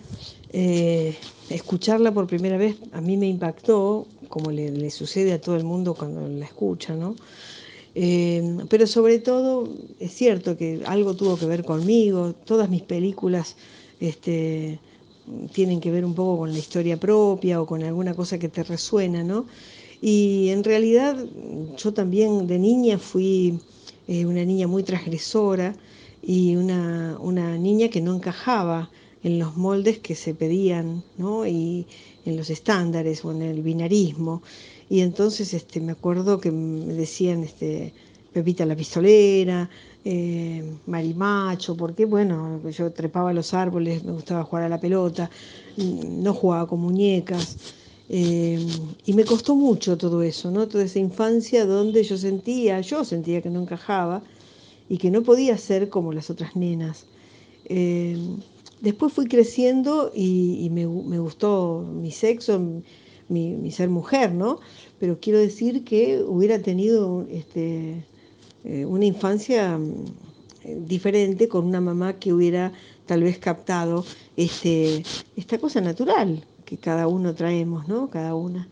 eh, 0.52 1.16
escucharla 1.48 2.12
por 2.12 2.26
primera 2.26 2.58
vez 2.58 2.76
a 2.92 3.00
mí 3.00 3.16
me 3.16 3.26
impactó, 3.28 4.06
como 4.28 4.50
le, 4.50 4.90
sucede 4.90 5.32
a 5.32 5.40
todo 5.40 5.56
el 5.56 5.64
mundo 5.64 5.94
cuando 5.94 6.28
la 6.28 6.44
escucha, 6.44 6.94
¿no? 6.94 7.16
Eh, 7.94 8.58
pero 8.68 8.86
sobre 8.86 9.18
todo 9.18 9.68
es 10.00 10.12
cierto 10.12 10.56
que 10.56 10.82
algo 10.86 11.14
tuvo 11.14 11.38
que 11.38 11.46
ver 11.46 11.64
conmigo, 11.64 12.34
todas 12.44 12.70
mis 12.70 12.82
películas 12.82 13.56
este, 14.00 14.80
tienen 15.52 15.80
que 15.80 15.90
ver 15.90 16.04
un 16.04 16.14
poco 16.14 16.38
con 16.40 16.52
la 16.52 16.58
historia 16.58 16.96
propia 16.98 17.60
o 17.60 17.66
con 17.66 17.82
alguna 17.82 18.14
cosa 18.14 18.38
que 18.38 18.48
te 18.48 18.62
resuena, 18.62 19.22
¿no? 19.22 19.46
Y 20.00 20.48
en 20.48 20.64
realidad 20.64 21.16
yo 21.76 21.94
también 21.94 22.46
de 22.46 22.58
niña 22.58 22.98
fui 22.98 23.58
eh, 24.08 24.26
una 24.26 24.44
niña 24.44 24.66
muy 24.66 24.82
transgresora 24.82 25.76
y 26.22 26.56
una, 26.56 27.16
una 27.20 27.56
niña 27.56 27.88
que 27.88 28.00
no 28.00 28.14
encajaba 28.14 28.90
en 29.22 29.38
los 29.38 29.56
moldes 29.56 29.98
que 29.98 30.14
se 30.14 30.34
pedían, 30.34 31.04
¿no? 31.18 31.46
Y 31.46 31.86
en 32.24 32.36
los 32.36 32.50
estándares 32.50 33.24
o 33.24 33.30
en 33.30 33.42
el 33.42 33.62
binarismo. 33.62 34.42
Y 34.90 35.00
entonces 35.00 35.54
este, 35.54 35.80
me 35.80 35.92
acuerdo 35.92 36.40
que 36.40 36.50
me 36.50 36.94
decían 36.94 37.44
este, 37.44 37.92
Pepita 38.32 38.64
la 38.66 38.76
pistolera, 38.76 39.68
eh, 40.04 40.64
Marimacho, 40.86 41.76
porque 41.76 42.04
bueno, 42.04 42.60
yo 42.70 42.90
trepaba 42.92 43.32
los 43.32 43.54
árboles, 43.54 44.04
me 44.04 44.12
gustaba 44.12 44.42
jugar 44.44 44.64
a 44.64 44.68
la 44.68 44.80
pelota, 44.80 45.30
no 45.76 46.34
jugaba 46.34 46.66
con 46.66 46.80
muñecas. 46.80 47.56
Eh, 48.08 48.66
y 49.06 49.14
me 49.14 49.24
costó 49.24 49.54
mucho 49.54 49.96
todo 49.96 50.22
eso, 50.22 50.50
¿no? 50.50 50.68
Toda 50.68 50.84
esa 50.84 50.98
infancia 50.98 51.64
donde 51.64 52.02
yo 52.02 52.18
sentía, 52.18 52.80
yo 52.80 53.04
sentía 53.04 53.40
que 53.40 53.48
no 53.48 53.62
encajaba 53.62 54.22
y 54.88 54.98
que 54.98 55.10
no 55.10 55.22
podía 55.22 55.56
ser 55.56 55.88
como 55.88 56.12
las 56.12 56.28
otras 56.28 56.56
nenas. 56.56 57.06
Eh, 57.66 58.18
después 58.80 59.12
fui 59.12 59.28
creciendo 59.28 60.10
y, 60.14 60.68
me, 60.70 60.84
gustó 60.84 61.86
mi 61.90 62.10
sexo, 62.10 62.58
mi, 63.28 63.54
mi, 63.56 63.70
ser 63.70 63.88
mujer, 63.88 64.32
¿no? 64.34 64.58
Pero 64.98 65.18
quiero 65.20 65.38
decir 65.38 65.84
que 65.84 66.22
hubiera 66.22 66.60
tenido 66.60 67.26
este, 67.30 68.04
eh, 68.64 68.84
una 68.84 69.04
infancia 69.04 69.76
mm, 69.78 70.86
diferente 70.86 71.48
con 71.48 71.66
una 71.66 71.80
mamá 71.80 72.14
que 72.14 72.32
hubiera 72.32 72.72
tal 73.06 73.22
vez 73.22 73.38
captado 73.38 74.04
este, 74.36 75.02
esta 75.36 75.58
cosa 75.58 75.80
natural 75.80 76.44
que 76.64 76.78
cada 76.78 77.08
uno 77.08 77.34
traemos, 77.34 77.88
¿no? 77.88 78.08
Cada 78.10 78.34
una. 78.34 78.68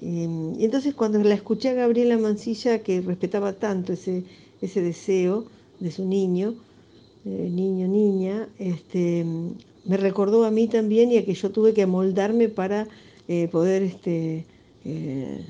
Eh, 0.00 0.54
y 0.58 0.64
entonces 0.64 0.94
cuando 0.94 1.18
la 1.22 1.34
escuché 1.34 1.70
a 1.70 1.74
Gabriela 1.74 2.18
Mancilla, 2.18 2.82
que 2.82 3.00
respetaba 3.00 3.54
tanto 3.54 3.92
ese, 3.92 4.24
ese 4.60 4.80
deseo 4.82 5.46
de 5.80 5.90
su 5.90 6.04
niño, 6.04 6.54
eh, 7.24 7.48
niño, 7.50 7.86
niña, 7.88 8.48
este, 8.58 9.24
me 9.84 9.96
recordó 9.96 10.44
a 10.44 10.50
mí 10.50 10.68
también 10.68 11.12
y 11.12 11.18
a 11.18 11.24
que 11.24 11.34
yo 11.34 11.50
tuve 11.50 11.72
que 11.72 11.82
amoldarme 11.82 12.48
para 12.48 12.88
eh, 13.28 13.48
poder 13.48 13.82
este, 13.82 14.44
eh, 14.84 15.44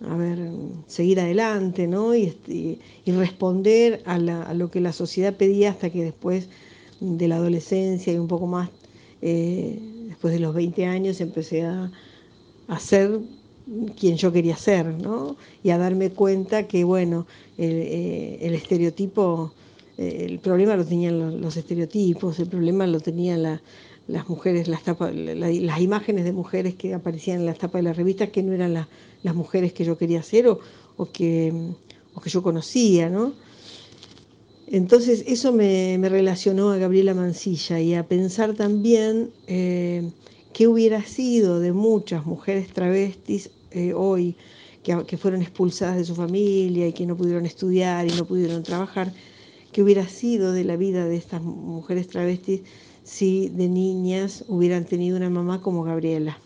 a 0.00 0.16
ver, 0.16 0.38
seguir 0.86 1.20
adelante 1.20 1.86
¿no? 1.86 2.14
y, 2.14 2.36
y, 2.46 2.78
y 3.04 3.12
responder 3.12 4.02
a, 4.04 4.18
la, 4.18 4.42
a, 4.42 4.54
lo 4.54 4.70
que 4.70 4.80
la 4.80 4.92
sociedad 4.92 5.34
pedía 5.34 5.70
hasta 5.70 5.90
que 5.90 6.04
después 6.04 6.48
de 7.00 7.28
la 7.28 7.36
adolescencia 7.36 8.12
y 8.12 8.18
un 8.18 8.28
poco 8.28 8.46
más, 8.46 8.70
eh, 9.22 9.78
después 10.08 10.32
de 10.32 10.40
los 10.40 10.54
20 10.54 10.86
años, 10.86 11.20
empecé 11.20 11.62
a, 11.64 11.90
a 12.68 12.78
ser 12.78 13.20
quien 13.98 14.16
yo 14.16 14.32
quería 14.32 14.56
ser 14.56 14.86
¿no? 14.86 15.36
y 15.62 15.70
a 15.70 15.78
darme 15.78 16.10
cuenta 16.10 16.68
que, 16.68 16.84
bueno, 16.84 17.26
el, 17.56 17.72
eh, 17.72 18.38
el 18.42 18.54
estereotipo 18.54 19.52
el 19.98 20.38
problema 20.38 20.76
lo 20.76 20.84
tenían 20.84 21.18
los, 21.18 21.34
los, 21.34 21.56
estereotipos, 21.56 22.38
el 22.38 22.46
problema 22.46 22.86
lo 22.86 23.00
tenían 23.00 23.42
la, 23.42 23.60
las 24.08 24.28
mujeres, 24.28 24.66
las, 24.68 24.82
tapas, 24.82 25.14
la, 25.14 25.48
las 25.50 25.80
imágenes 25.80 26.24
de 26.24 26.32
mujeres 26.32 26.74
que 26.74 26.94
aparecían 26.94 27.40
en 27.40 27.46
las 27.46 27.58
tapas 27.58 27.80
de 27.80 27.84
las 27.84 27.96
revistas 27.96 28.30
que 28.30 28.42
no 28.42 28.52
eran 28.52 28.74
la, 28.74 28.88
las 29.22 29.34
mujeres 29.34 29.72
que 29.72 29.84
yo 29.84 29.96
quería 29.96 30.22
ser 30.22 30.48
o, 30.48 30.58
o, 30.96 31.10
que, 31.12 31.52
o 32.14 32.20
que 32.20 32.30
yo 32.30 32.42
conocía, 32.42 33.08
¿no? 33.08 33.34
Entonces 34.66 35.24
eso 35.26 35.52
me, 35.52 35.96
me, 35.98 36.08
relacionó 36.08 36.70
a 36.70 36.76
Gabriela 36.76 37.14
Mancilla 37.14 37.80
y 37.80 37.94
a 37.94 38.06
pensar 38.06 38.54
también 38.54 39.30
eh, 39.46 40.10
¿Qué 40.58 40.66
hubiera 40.66 41.04
sido 41.04 41.60
de 41.60 41.72
muchas 41.72 42.26
mujeres 42.26 42.72
travestis 42.72 43.50
eh, 43.70 43.92
hoy 43.94 44.34
que, 44.82 45.04
que, 45.06 45.16
fueron 45.16 45.40
expulsadas 45.40 45.96
de 45.96 46.04
su 46.04 46.16
familia 46.16 46.88
y 46.88 46.92
que 46.92 47.06
no 47.06 47.16
pudieron 47.16 47.46
estudiar 47.46 48.08
y 48.08 48.16
no 48.16 48.24
pudieron 48.24 48.64
trabajar? 48.64 49.12
¿Qué 49.70 49.84
hubiera 49.84 50.08
sido 50.08 50.52
de 50.52 50.64
la 50.64 50.76
vida 50.76 51.06
de 51.06 51.16
estas 51.16 51.42
mujeres 51.42 52.08
travestis 52.08 52.62
si 53.08 53.48
de 53.48 53.68
niñas 53.68 54.44
hubieran 54.48 54.84
tenido 54.84 55.16
una 55.16 55.30
mamá 55.30 55.62
como 55.62 55.82
Gabriela? 55.82 56.38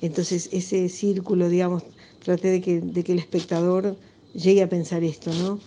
Entonces 0.00 0.48
ese 0.50 0.88
círculo, 0.88 1.50
digamos, 1.50 1.82
traté 2.24 2.48
de 2.48 2.62
que, 2.62 2.80
de 2.80 3.04
que 3.04 3.12
el 3.12 3.18
espectador 3.18 3.96
llegue 4.32 4.62
a 4.62 4.68
pensar 4.68 5.04
esto, 5.04 5.30
¿no? 5.34 5.58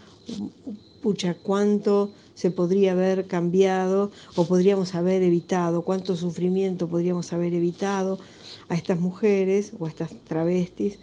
Pucha, 1.04 1.36
cuánto 1.36 2.12
se 2.34 2.50
podría 2.50 2.94
haber 2.94 3.28
cambiado 3.28 4.12
o 4.36 4.46
podríamos 4.46 4.96
haber 4.96 5.22
evitado, 5.22 5.84
cuánto 5.84 6.16
sufrimiento 6.16 6.88
podríamos 6.88 7.32
haber 7.34 7.54
evitado 7.54 8.18
a 8.70 8.76
estas 8.76 9.00
mujeres 9.00 9.74
o 9.78 9.86
a 9.86 9.90
estas 9.90 10.12
travestis 10.24 10.98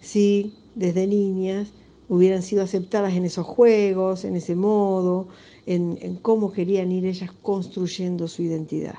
si 0.00 0.54
desde 0.74 1.06
niñas 1.06 1.68
hubieran 2.08 2.42
sido 2.42 2.62
aceptadas 2.62 3.12
en 3.14 3.26
esos 3.26 3.46
juegos, 3.46 4.24
en 4.24 4.36
ese 4.36 4.54
modo, 4.54 5.28
en, 5.68 6.16
cómo 6.22 6.50
querían 6.50 6.90
ir 6.92 7.04
ellas 7.04 7.30
construyendo 7.42 8.26
su 8.26 8.42
identidad. 8.42 8.94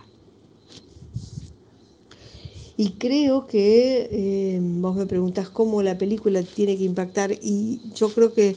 Y 2.78 2.92
creo 2.92 3.48
que 3.48 4.08
eh, 4.12 4.60
vos 4.62 4.96
me 4.96 5.06
preguntás 5.06 5.50
cómo 5.50 5.82
la 5.82 5.98
película 5.98 6.42
tiene 6.44 6.78
que 6.78 6.86
impactar 6.86 7.32
y 7.32 7.82
yo 7.94 8.10
creo 8.10 8.34
que 8.34 8.56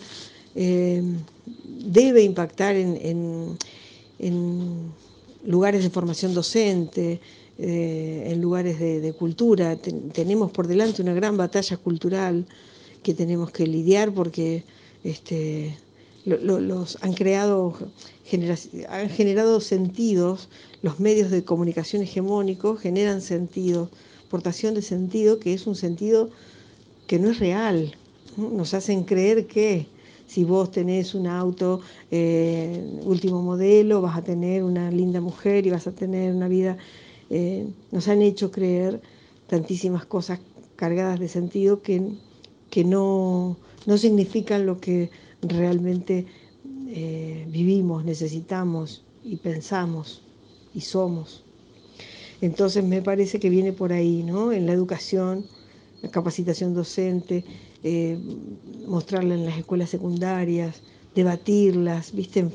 eh, 0.54 1.02
debe 1.86 2.22
impactar 2.22 2.76
en, 2.76 2.96
en, 3.02 3.58
en, 4.18 4.92
lugares 5.44 5.82
de 5.82 5.90
formación 5.90 6.34
docente, 6.34 7.20
eh, 7.58 8.28
en 8.30 8.40
lugares 8.40 8.78
de, 8.78 9.12
cultura. 9.14 9.74
Ten, 9.76 10.10
tenemos 10.10 10.52
por 10.52 10.68
delante 10.68 11.02
una 11.02 11.14
gran 11.14 11.36
batalla 11.36 11.76
cultural 11.78 12.46
que 13.02 13.14
tenemos 13.14 13.50
que 13.50 13.66
lidiar 13.66 14.12
porque 14.12 14.62
este, 15.02 15.76
lo, 16.24 16.36
lo, 16.38 16.60
los 16.60 16.98
han 17.02 17.12
creado, 17.14 17.74
genera, 18.24 18.56
han 18.88 19.08
generado 19.08 19.60
sentidos, 19.60 20.48
los 20.82 21.00
medios 21.00 21.30
de 21.30 21.44
comunicación 21.44 22.02
hegemónicos 22.02 22.80
generan 22.80 23.20
sentidos 23.20 23.90
portación 24.32 24.72
de 24.74 24.80
sentido 24.80 25.38
que 25.38 25.52
es 25.52 25.66
un 25.66 25.74
sentido 25.74 26.30
que 27.06 27.18
no 27.18 27.30
es 27.30 27.38
real. 27.38 27.94
Nos 28.38 28.72
hacen 28.72 29.04
creer 29.04 29.46
que 29.46 29.88
si 30.26 30.42
vos 30.44 30.70
tenés 30.70 31.14
un 31.14 31.26
auto 31.26 31.82
eh, 32.10 32.82
último 33.04 33.42
modelo, 33.42 34.00
vas 34.00 34.16
a 34.16 34.24
tener 34.24 34.64
una 34.64 34.90
linda 34.90 35.20
mujer 35.20 35.66
y 35.66 35.70
vas 35.70 35.86
a 35.86 35.92
tener 35.92 36.34
una 36.34 36.48
vida. 36.48 36.78
Eh, 37.28 37.66
nos 37.90 38.08
han 38.08 38.22
hecho 38.22 38.50
creer 38.50 39.02
tantísimas 39.48 40.06
cosas 40.06 40.40
cargadas 40.76 41.20
de 41.20 41.28
sentido 41.28 41.82
que, 41.82 42.02
que 42.70 42.84
no, 42.84 43.58
no 43.84 43.98
significan 43.98 44.64
lo 44.64 44.80
que 44.80 45.10
realmente 45.42 46.26
eh, 46.88 47.46
vivimos, 47.48 48.04
necesitamos 48.04 49.02
y 49.24 49.36
pensamos 49.36 50.22
y 50.74 50.80
somos. 50.80 51.44
Entonces 52.40 52.84
me 52.84 53.02
parece 53.02 53.38
que 53.38 53.50
viene 53.50 53.72
por 53.72 53.92
ahí, 53.92 54.22
¿no? 54.22 54.52
En 54.52 54.66
la 54.66 54.72
educación, 54.72 55.44
la 56.02 56.10
capacitación 56.10 56.74
docente, 56.74 57.44
eh, 57.84 58.18
mostrarla 58.86 59.34
en 59.34 59.44
las 59.44 59.58
escuelas 59.58 59.90
secundarias, 59.90 60.82
debatirlas, 61.14 62.12
¿viste? 62.12 62.48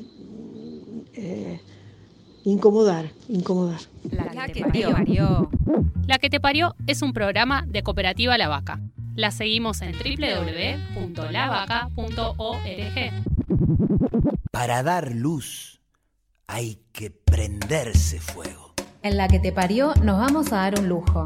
Eh, 1.14 1.60
incomodar, 2.44 3.12
incomodar. 3.30 3.80
La 4.12 4.48
que 4.48 4.62
te 4.62 4.92
parió. 4.92 5.50
La 6.06 6.18
que 6.18 6.30
te 6.30 6.40
parió 6.40 6.76
es 6.86 7.02
un 7.02 7.14
programa 7.14 7.66
de 7.68 7.84
Cooperativa 7.84 8.38
La 8.38 8.48
Vaca. 8.48 8.80
La 9.18 9.32
seguimos 9.32 9.82
en 9.82 9.94
www.lavaca.org. 9.94 11.14
Para 14.52 14.84
dar 14.84 15.16
luz 15.16 15.82
hay 16.46 16.84
que 16.92 17.10
prenderse 17.10 18.20
fuego. 18.20 18.76
En 19.02 19.18
la 19.18 19.28
que 19.28 19.40
te 19.40 19.52
parió 19.52 19.96
nos 20.04 20.20
vamos 20.20 20.54
a 20.54 20.58
dar 20.58 20.80
un 20.80 20.88
lujo. 20.88 21.24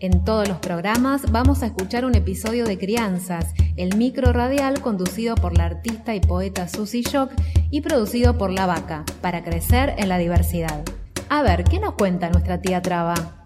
En 0.00 0.24
todos 0.24 0.48
los 0.48 0.56
programas 0.60 1.30
vamos 1.30 1.62
a 1.62 1.66
escuchar 1.66 2.06
un 2.06 2.14
episodio 2.14 2.64
de 2.64 2.78
Crianzas, 2.78 3.52
el 3.76 3.98
micro 3.98 4.32
radial 4.32 4.80
conducido 4.80 5.34
por 5.34 5.58
la 5.58 5.66
artista 5.66 6.14
y 6.14 6.20
poeta 6.20 6.68
Susie 6.68 7.02
Shock 7.02 7.32
y 7.70 7.82
producido 7.82 8.38
por 8.38 8.50
La 8.50 8.64
Vaca, 8.64 9.04
para 9.20 9.44
crecer 9.44 9.94
en 9.98 10.08
la 10.08 10.16
diversidad. 10.16 10.82
A 11.28 11.42
ver, 11.42 11.64
¿qué 11.64 11.80
nos 11.80 11.96
cuenta 11.96 12.30
nuestra 12.30 12.62
tía 12.62 12.80
Traba? 12.80 13.45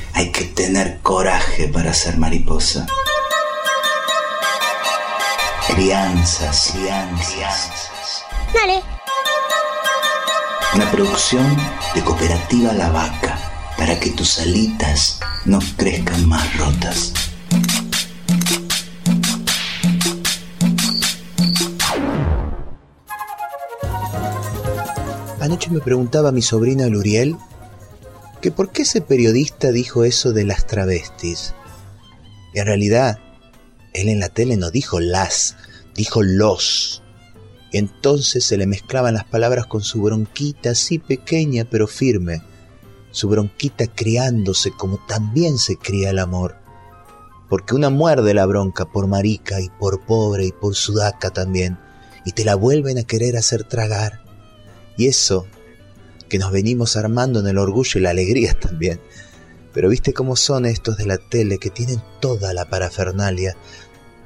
hay 0.13 0.31
que 0.31 0.45
tener 0.45 0.99
coraje 1.01 1.67
para 1.67 1.93
ser 1.93 2.17
mariposa. 2.17 2.85
Crianzas, 5.67 6.71
crianzas. 6.73 8.23
Dale. 8.53 8.81
Una 10.75 10.89
producción 10.91 11.57
de 11.95 12.01
Cooperativa 12.01 12.73
La 12.73 12.89
Vaca 12.89 13.37
para 13.77 13.99
que 13.99 14.11
tus 14.11 14.39
alitas 14.39 15.19
no 15.45 15.59
crezcan 15.77 16.27
más 16.27 16.57
rotas. 16.57 17.13
Anoche 25.39 25.69
me 25.71 25.79
preguntaba 25.79 26.31
mi 26.31 26.41
sobrina 26.41 26.87
Luriel 26.87 27.35
que 28.41 28.51
por 28.51 28.71
qué 28.71 28.81
ese 28.81 29.01
periodista 29.01 29.71
dijo 29.71 30.03
eso 30.03 30.33
de 30.33 30.43
las 30.43 30.65
travestis. 30.67 31.53
Y 32.53 32.59
en 32.59 32.65
realidad, 32.65 33.19
él 33.93 34.09
en 34.09 34.19
la 34.19 34.29
tele 34.29 34.57
no 34.57 34.71
dijo 34.71 34.99
las, 34.99 35.55
dijo 35.95 36.23
los. 36.23 37.03
Y 37.71 37.77
entonces 37.77 38.43
se 38.43 38.57
le 38.57 38.67
mezclaban 38.67 39.13
las 39.13 39.23
palabras 39.23 39.67
con 39.67 39.81
su 39.81 40.01
bronquita 40.01 40.71
así 40.71 40.99
pequeña 40.99 41.65
pero 41.69 41.87
firme, 41.87 42.41
su 43.11 43.29
bronquita 43.29 43.87
criándose 43.87 44.71
como 44.71 44.97
también 45.07 45.57
se 45.57 45.77
cría 45.77 46.09
el 46.09 46.19
amor. 46.19 46.57
Porque 47.49 47.75
una 47.75 47.89
muerde 47.89 48.33
la 48.33 48.45
bronca 48.45 48.85
por 48.85 49.07
marica 49.07 49.61
y 49.61 49.69
por 49.69 50.05
pobre 50.05 50.47
y 50.47 50.51
por 50.51 50.75
sudaca 50.75 51.29
también, 51.29 51.77
y 52.25 52.31
te 52.31 52.43
la 52.43 52.55
vuelven 52.55 52.97
a 52.97 53.03
querer 53.03 53.37
hacer 53.37 53.63
tragar. 53.63 54.21
Y 54.97 55.07
eso 55.07 55.47
que 56.31 56.39
nos 56.39 56.53
venimos 56.53 56.95
armando 56.95 57.41
en 57.41 57.47
el 57.47 57.57
orgullo 57.57 57.99
y 57.99 58.03
la 58.03 58.11
alegría 58.11 58.53
también. 58.59 59.01
Pero 59.73 59.89
viste 59.89 60.13
cómo 60.13 60.37
son 60.37 60.65
estos 60.65 60.95
de 60.95 61.05
la 61.05 61.17
tele 61.17 61.57
que 61.57 61.69
tienen 61.69 62.01
toda 62.21 62.53
la 62.53 62.69
parafernalia, 62.69 63.57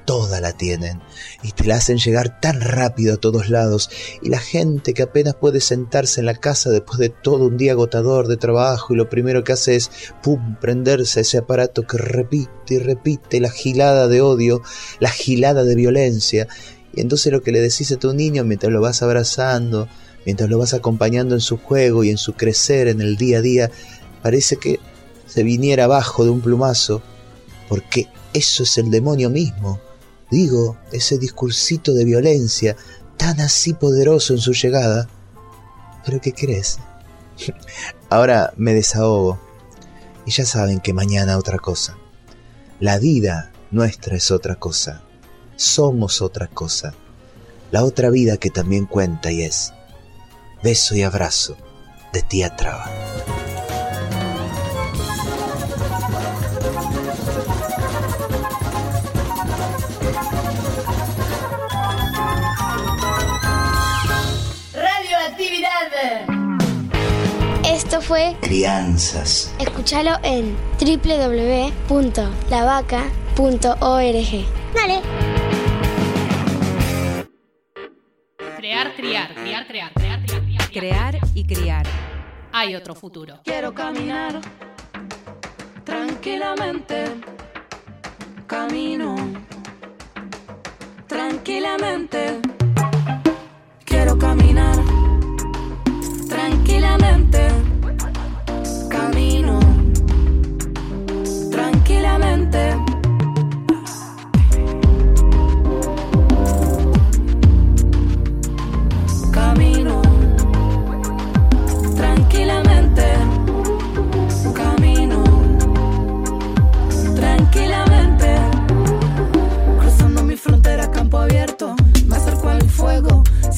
toda 0.06 0.40
la 0.40 0.54
tienen 0.54 1.02
y 1.42 1.52
te 1.54 1.64
la 1.64 1.78
hacen 1.78 1.98
llegar 1.98 2.40
tan 2.40 2.62
rápido 2.62 3.16
a 3.16 3.18
todos 3.18 3.50
lados 3.50 3.90
y 4.22 4.30
la 4.30 4.38
gente 4.38 4.94
que 4.94 5.02
apenas 5.02 5.34
puede 5.34 5.62
sentarse 5.62 6.20
en 6.20 6.28
la 6.28 6.36
casa 6.36 6.70
después 6.70 7.00
de 7.00 7.10
todo 7.10 7.48
un 7.48 7.58
día 7.58 7.72
agotador 7.72 8.28
de 8.28 8.38
trabajo 8.38 8.94
y 8.94 8.98
lo 8.98 9.10
primero 9.10 9.44
que 9.44 9.54
hace 9.54 9.76
es 9.76 9.90
pum 10.22 10.58
prenderse 10.62 11.22
ese 11.22 11.40
aparato 11.40 11.88
que 11.88 11.98
repite 11.98 12.76
y 12.76 12.78
repite 12.78 13.40
la 13.40 13.50
gilada 13.50 14.08
de 14.08 14.22
odio, 14.22 14.62
la 15.00 15.10
gilada 15.10 15.64
de 15.64 15.74
violencia 15.74 16.48
y 16.94 17.02
entonces 17.02 17.32
lo 17.32 17.42
que 17.42 17.52
le 17.52 17.62
decís 17.62 17.92
a 17.92 17.98
tu 17.98 18.14
niño 18.14 18.44
mientras 18.44 18.72
lo 18.72 18.82
vas 18.82 19.02
abrazando, 19.02 19.88
mientras 20.26 20.50
lo 20.50 20.58
vas 20.58 20.74
acompañando 20.74 21.36
en 21.36 21.42
su 21.42 21.58
juego 21.58 22.04
y 22.04 22.10
en 22.10 22.18
su 22.18 22.34
crecer 22.34 22.88
en 22.88 23.02
el 23.02 23.18
día 23.18 23.40
a 23.40 23.42
día, 23.42 23.72
parece 24.22 24.58
que 24.58 24.80
se 25.28 25.44
viniera 25.44 25.86
abajo 25.86 26.24
de 26.24 26.32
un 26.32 26.42
plumazo, 26.42 27.02
porque 27.70 28.08
eso 28.34 28.64
es 28.64 28.78
el 28.78 28.92
demonio 28.92 29.30
mismo 29.30 29.80
digo, 30.30 30.78
ese 30.92 31.18
discursito 31.18 31.94
de 31.94 32.06
violencia 32.06 32.76
tan 33.18 33.40
así 33.40 33.74
poderoso 33.74 34.34
en 34.34 34.40
su 34.40 34.54
llegada. 34.54 35.08
Pero 36.06 36.20
¿qué 36.22 36.34
crees? 36.34 36.80
Ahora 38.10 38.54
me 38.58 38.74
desahogo. 38.74 39.40
Y 40.26 40.32
ya 40.32 40.46
saben 40.46 40.80
que 40.80 40.94
mañana 40.94 41.38
otra 41.38 41.60
cosa. 41.60 41.98
La 42.80 43.00
vida 43.00 43.52
nuestra 43.72 44.16
es 44.16 44.32
otra 44.32 44.56
cosa. 44.56 45.04
Somos 45.56 46.22
otra 46.22 46.48
cosa. 46.48 46.94
La 47.72 47.84
otra 47.84 48.10
vida 48.10 48.38
que 48.38 48.50
también 48.50 48.86
cuenta 48.86 49.32
y 49.32 49.44
es 49.44 49.74
beso 50.64 50.96
y 50.96 51.04
abrazo 51.04 51.58
de 52.14 52.22
tía 52.22 52.56
Traba. 52.56 52.90
Esto 67.64 68.00
fue 68.02 68.36
Crianzas. 68.42 69.54
Escúchalo 69.60 70.18
en 70.24 70.56
www.lavaca.org. 70.80 72.06
Dale. 74.74 75.02
Crear, 78.58 78.96
criar, 78.96 79.34
criar, 79.36 79.68
crear 79.68 80.05
crear, 80.80 81.18
y 81.34 81.46
criar. 81.46 81.86
Hay 82.52 82.76
otro 82.76 82.96
futuro. 82.96 83.40
Quiero 83.46 83.74
caminar 83.74 84.42
tranquilamente. 85.86 87.06
Camino 88.46 89.16
tranquilamente. 91.08 92.42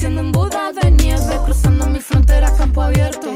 Siendo 0.08 0.22
un 0.22 0.32
Buda 0.32 0.72
de 0.72 0.90
nieve. 0.90 1.38
Cruzando 1.44 1.86
mi 1.86 2.00
frontera, 2.00 2.50
campo 2.56 2.80
abierto. 2.80 3.27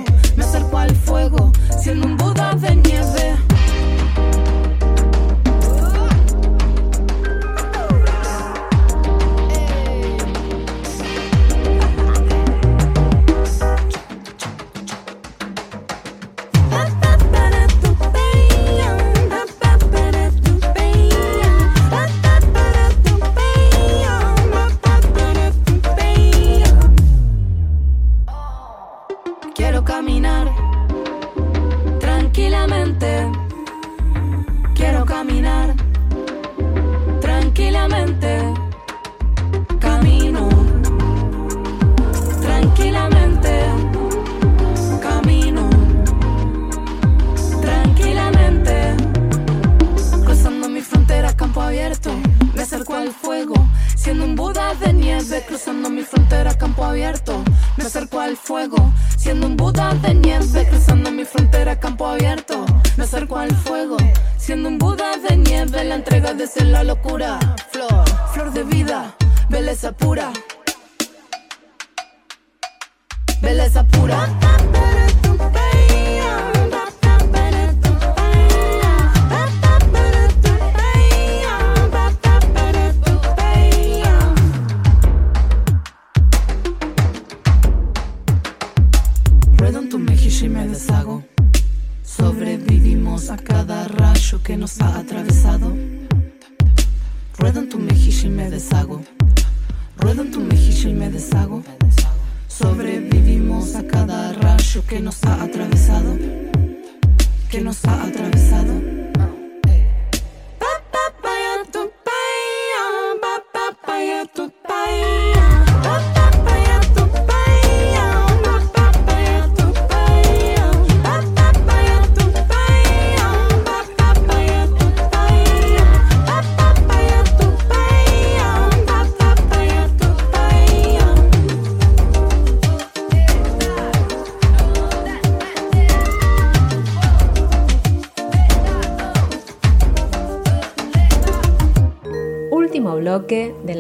Que 107.53 107.61
nos 107.61 107.85
ha 107.85 108.05
atravesado. 108.05 108.82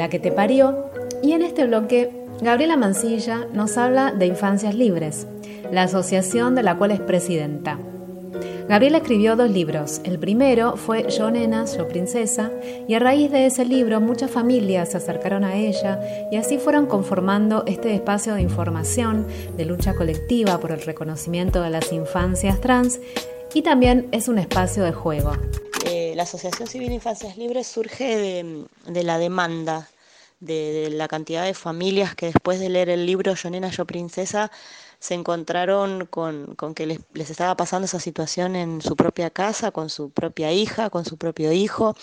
La 0.02 0.08
que 0.08 0.18
te 0.18 0.32
parió 0.32 0.86
y 1.22 1.30
en 1.30 1.42
este 1.42 1.64
bloque 1.64 2.10
Gabriela 2.40 2.76
Mancilla 2.76 3.46
nos 3.52 3.78
habla 3.78 4.10
de 4.10 4.26
Infancias 4.26 4.74
Libres, 4.74 5.28
la 5.70 5.84
asociación 5.84 6.56
de 6.56 6.64
la 6.64 6.76
cual 6.76 6.90
es 6.90 6.98
presidenta. 6.98 7.78
Gabriela 8.68 8.96
escribió 8.96 9.36
dos 9.36 9.48
libros. 9.48 10.00
El 10.02 10.18
primero 10.18 10.76
fue 10.76 11.08
Yo 11.08 11.30
Nena, 11.30 11.66
Yo 11.66 11.86
Princesa, 11.86 12.50
y 12.88 12.94
a 12.94 12.98
raíz 12.98 13.30
de 13.30 13.46
ese 13.46 13.64
libro 13.64 14.00
muchas 14.00 14.32
familias 14.32 14.90
se 14.90 14.96
acercaron 14.96 15.44
a 15.44 15.54
ella 15.54 16.00
y 16.32 16.36
así 16.36 16.58
fueron 16.58 16.86
conformando 16.86 17.62
este 17.68 17.94
espacio 17.94 18.34
de 18.34 18.42
información, 18.42 19.28
de 19.56 19.66
lucha 19.66 19.94
colectiva 19.94 20.58
por 20.58 20.72
el 20.72 20.80
reconocimiento 20.80 21.62
de 21.62 21.70
las 21.70 21.92
infancias 21.92 22.60
trans 22.60 22.98
y 23.54 23.62
también 23.62 24.08
es 24.10 24.26
un 24.26 24.40
espacio 24.40 24.82
de 24.82 24.90
juego. 24.90 25.30
La 26.22 26.24
Asociación 26.24 26.68
Civil 26.68 26.92
Infancias 26.92 27.36
Libres 27.36 27.66
surge 27.66 28.44
de, 28.86 29.02
la 29.02 29.18
demanda 29.18 29.88
de, 30.38 30.72
de 30.72 30.90
la 30.90 31.08
cantidad 31.08 31.44
de 31.44 31.52
familias 31.52 32.14
que 32.14 32.26
después 32.26 32.60
de 32.60 32.68
leer 32.68 32.90
el 32.90 33.06
libro 33.06 33.34
Yo 33.34 33.50
Nena, 33.50 33.70
Yo 33.70 33.86
Princesa 33.86 34.52
se 35.00 35.14
encontraron 35.14 36.06
con, 36.06 36.54
con 36.54 36.74
que 36.76 36.86
les, 36.86 37.00
les 37.12 37.28
estaba 37.28 37.56
pasando 37.56 37.86
esa 37.86 37.98
situación 37.98 38.54
en 38.54 38.82
su 38.82 38.94
propia 38.94 39.30
casa, 39.30 39.72
con 39.72 39.90
su 39.90 40.10
propia 40.10 40.52
hija, 40.52 40.90
con 40.90 41.04
su 41.04 41.16
propio 41.16 41.50
hijo, 41.50 41.96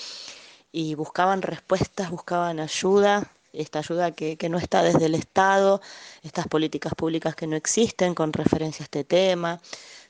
y 0.73 0.95
buscaban 0.95 1.41
respuestas, 1.41 2.11
buscaban 2.11 2.59
ayuda, 2.59 3.31
esta 3.53 3.79
ayuda 3.79 4.11
que, 4.11 4.35
que 4.35 4.49
no 4.49 4.57
está 4.57 4.83
desde 4.83 5.05
el 5.05 5.15
Estado, 5.15 5.79
estas 6.23 6.45
políticas 6.49 6.93
públicas 6.93 7.35
que 7.35 7.47
no 7.47 7.55
existen 7.55 8.15
con 8.15 8.33
referencia 8.33 8.83
a 8.83 8.87
este 8.87 9.05
tema, 9.05 9.61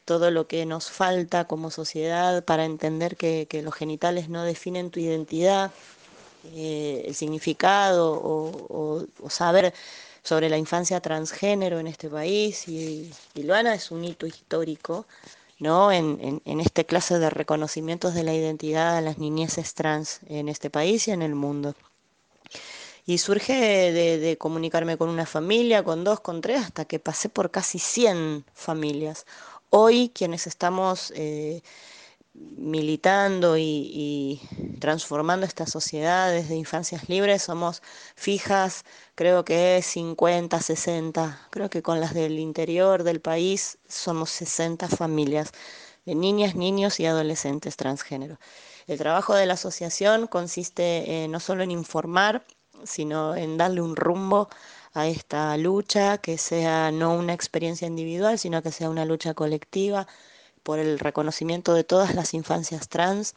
todo 0.10 0.32
lo 0.32 0.48
que 0.48 0.66
nos 0.66 0.90
falta 0.90 1.46
como 1.46 1.70
sociedad 1.70 2.44
para 2.44 2.66
entender 2.66 3.16
que, 3.16 3.48
los 3.64 3.76
genitales 3.76 4.28
no 4.28 4.44
definen 4.44 4.90
tu 4.90 5.00
identidad, 5.00 5.70
eh, 6.56 7.04
el 7.06 7.14
significado 7.14 8.20
o, 8.20 9.06
saber 9.30 9.72
sobre 10.24 10.50
la 10.50 10.58
infancia 10.58 11.00
transgénero 11.00 11.78
en 11.78 11.86
este 11.86 12.10
país 12.10 12.68
y, 12.68 13.12
y 13.36 13.44
Luana 13.44 13.76
es 13.76 13.92
un 13.92 14.04
hito 14.04 14.26
histórico 14.26 15.06
¿no? 15.60 15.92
En 15.92 16.60
este 16.60 16.86
clase 16.86 17.20
de 17.20 17.30
reconocimientos 17.30 18.16
de 18.16 18.24
la 18.24 18.34
identidad 18.34 18.98
a 18.98 19.02
las 19.02 19.20
niñeces 19.20 19.76
trans 19.76 20.22
en 20.28 20.50
este 20.50 20.72
país 20.72 21.08
y 21.08 21.12
en 21.12 21.22
el 21.22 21.36
mundo. 21.36 21.76
Y 23.06 23.18
surge 23.18 23.54
de, 23.92 24.18
de 24.18 24.38
comunicarme 24.38 24.98
con 24.98 25.10
una 25.10 25.26
familia, 25.26 25.84
con 25.84 26.04
dos, 26.04 26.20
con 26.20 26.42
tres, 26.42 26.62
hasta 26.62 26.86
que 26.86 27.00
pasé 27.00 27.28
por 27.28 27.52
casi 27.52 27.78
100 27.78 28.46
familias. 28.54 29.26
Hoy 29.72 30.10
quienes 30.10 30.48
estamos 30.48 31.14
eh, 31.16 31.62
militando 32.34 33.56
y, 33.56 34.42
transformando 34.80 35.46
esta 35.46 35.68
sociedad 35.68 36.32
desde 36.32 36.56
infancias 36.56 37.08
libres 37.08 37.44
somos 37.44 37.84
fijas, 38.16 38.84
creo 39.14 39.46
que 39.46 39.78
es 39.78 39.86
50, 39.86 40.60
60, 40.60 41.48
creo 41.52 41.70
que 41.70 41.84
con 41.84 42.00
las 42.00 42.16
del 42.16 42.40
interior 42.40 43.04
del 43.04 43.22
país 43.22 43.78
somos 43.88 44.32
60 44.32 44.88
familias 44.88 45.52
de 46.06 46.16
niñas, 46.16 46.56
niños 46.56 47.00
y 47.00 47.06
adolescentes 47.06 47.78
transgénero. 47.78 48.40
El 48.88 48.98
trabajo 48.98 49.36
de 49.36 49.46
la 49.46 49.54
asociación 49.54 50.26
consiste 50.26 51.26
eh, 51.26 51.28
no 51.28 51.40
solo 51.40 51.62
en 51.62 51.70
informar, 51.70 52.44
sino 52.86 53.36
en 53.36 53.58
darle 53.58 53.82
un 53.82 53.96
rumbo 53.96 54.50
a 54.94 55.08
esta 55.08 55.56
lucha, 55.58 56.18
que 56.20 56.38
sea 56.38 56.92
no 56.92 57.14
una 57.14 57.34
experiencia 57.34 57.88
individual, 57.88 58.40
sino 58.40 58.62
que 58.62 58.72
sea 58.72 58.90
una 58.90 59.06
lucha 59.06 59.34
colectiva 59.34 60.08
por 60.64 60.80
el 60.80 61.00
reconocimiento 61.00 61.74
de 61.74 61.84
todas 61.84 62.16
las 62.16 62.34
infancias 62.34 62.90
trans, 62.90 63.36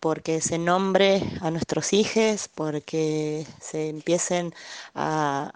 porque 0.00 0.40
se 0.40 0.58
nombre 0.58 1.22
a 1.40 1.50
nuestros 1.50 1.92
hijos, 1.92 2.48
porque 2.54 3.46
se 3.60 3.88
empiecen 3.88 4.54
a, 4.94 5.52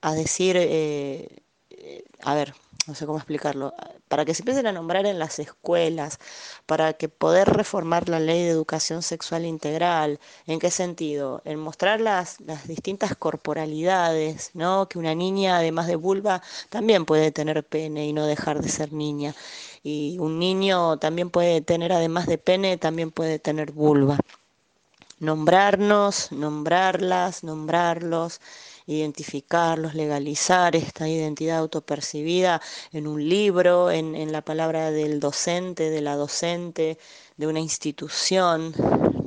a 0.00 0.14
decir, 0.14 0.56
eh, 0.58 1.28
eh, 1.70 2.04
a 2.22 2.34
ver, 2.34 2.54
no 2.88 2.94
sé 2.94 3.04
cómo 3.06 3.18
explicarlo, 3.18 3.74
para 4.08 4.24
que 4.24 4.34
se 4.34 4.40
empiecen 4.42 4.66
a 4.66 4.72
nombrar 4.72 5.04
en 5.06 5.18
las 5.18 5.38
escuelas, 5.38 6.18
para 6.66 6.94
que 6.94 7.08
poder 7.10 7.48
reformar 7.48 8.08
la 8.08 8.18
ley 8.18 8.42
de 8.44 8.48
educación 8.50 9.02
sexual 9.02 9.44
integral. 9.44 10.18
¿En 10.46 10.58
qué 10.58 10.70
sentido? 10.70 11.42
En 11.44 11.58
mostrar 11.58 12.00
las, 12.00 12.40
las 12.40 12.66
distintas 12.66 13.14
corporalidades, 13.14 14.50
¿no? 14.54 14.88
Que 14.88 14.98
una 14.98 15.14
niña, 15.14 15.58
además 15.58 15.86
de 15.86 15.96
vulva, 15.96 16.42
también 16.70 17.04
puede 17.04 17.30
tener 17.30 17.62
pene 17.64 18.06
y 18.06 18.12
no 18.14 18.26
dejar 18.26 18.62
de 18.62 18.70
ser 18.70 18.92
niña. 18.92 19.34
Y 19.82 20.16
un 20.18 20.38
niño 20.38 20.96
también 20.98 21.30
puede 21.30 21.60
tener, 21.60 21.92
además 21.92 22.26
de 22.26 22.38
pene, 22.38 22.78
también 22.78 23.10
puede 23.10 23.38
tener 23.38 23.72
vulva. 23.72 24.18
Nombrarnos, 25.20 26.32
nombrarlas, 26.32 27.44
nombrarlos 27.44 28.40
identificarlos, 28.88 29.94
legalizar 29.94 30.74
esta 30.74 31.08
identidad 31.08 31.58
autopercibida 31.58 32.60
en 32.92 33.06
un 33.06 33.28
libro, 33.28 33.90
en, 33.90 34.14
en, 34.14 34.32
la 34.32 34.42
palabra 34.42 34.90
del 34.90 35.20
docente, 35.20 35.90
de 35.90 36.00
la 36.00 36.16
docente, 36.16 36.98
de 37.36 37.46
una 37.46 37.60
institución, 37.60 38.74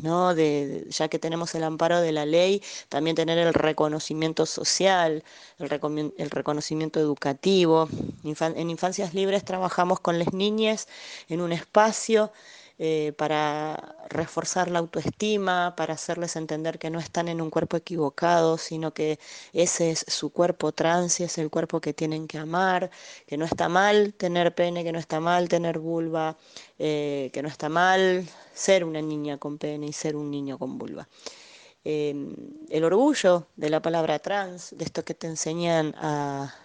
¿no? 0.02 0.34
De, 0.34 0.86
ya 0.90 1.08
que 1.08 1.20
tenemos 1.20 1.54
el 1.56 1.64
amparo 1.64 2.02
de 2.02 2.12
la 2.12 2.26
ley, 2.26 2.62
también 2.90 3.16
tener 3.16 3.38
el 3.38 3.54
reconocimiento 3.54 4.46
social, 4.46 5.24
el, 5.60 5.70
recon 5.70 6.14
el 6.18 6.30
reconocimiento 6.32 7.00
educativo. 7.00 7.88
En 8.24 8.70
Infancias 8.70 9.14
Libres 9.14 9.46
trabajamos 9.46 10.00
con 10.00 10.18
las 10.18 10.34
niñas 10.34 10.88
en 11.30 11.40
un 11.42 11.52
espacio 11.52 12.32
eh, 12.84 13.14
para 13.16 13.96
reforzar 14.10 14.72
la 14.72 14.80
autoestima, 14.80 15.76
para 15.78 15.94
hacerles 15.94 16.36
entender 16.36 16.80
que 16.80 16.90
no 16.90 16.98
están 16.98 17.28
en 17.28 17.40
un 17.40 17.52
cuerpo 17.52 17.78
equivocado, 17.78 18.58
sino 18.58 18.92
que 18.92 19.20
ese 19.54 19.92
es 19.92 20.04
su 20.08 20.32
cuerpo 20.32 20.72
trans 20.72 21.20
y 21.20 21.24
es 21.26 21.38
el 21.38 21.52
cuerpo 21.52 21.80
que 21.80 21.94
tienen 21.94 22.28
que 22.28 22.40
amar, 22.40 22.90
que 23.28 23.38
no 23.38 23.46
está 23.46 23.70
mal 23.70 24.16
tener 24.16 24.56
pene, 24.56 24.84
que 24.84 24.92
no 24.92 24.98
está 24.98 25.20
mal 25.20 25.48
tener 25.48 25.78
vulva, 25.78 26.38
eh, 26.80 27.30
que 27.32 27.44
no 27.44 27.50
está 27.50 27.70
mal 27.70 28.28
ser 28.56 28.84
una 28.84 29.00
niña 29.00 29.38
con 29.38 29.60
pene 29.60 29.86
y 29.86 29.94
ser 29.94 30.16
un 30.16 30.32
niño 30.32 30.58
con 30.58 30.80
vulva. 30.80 31.08
Eh, 31.86 32.16
el 32.70 32.84
orgullo 32.84 33.46
de 33.58 33.70
la 33.70 33.84
palabra 33.84 34.18
trans, 34.18 34.76
de 34.76 34.86
esto 34.86 35.06
que 35.06 35.14
te 35.14 35.28
enseñan 35.28 35.94
a 36.00 36.56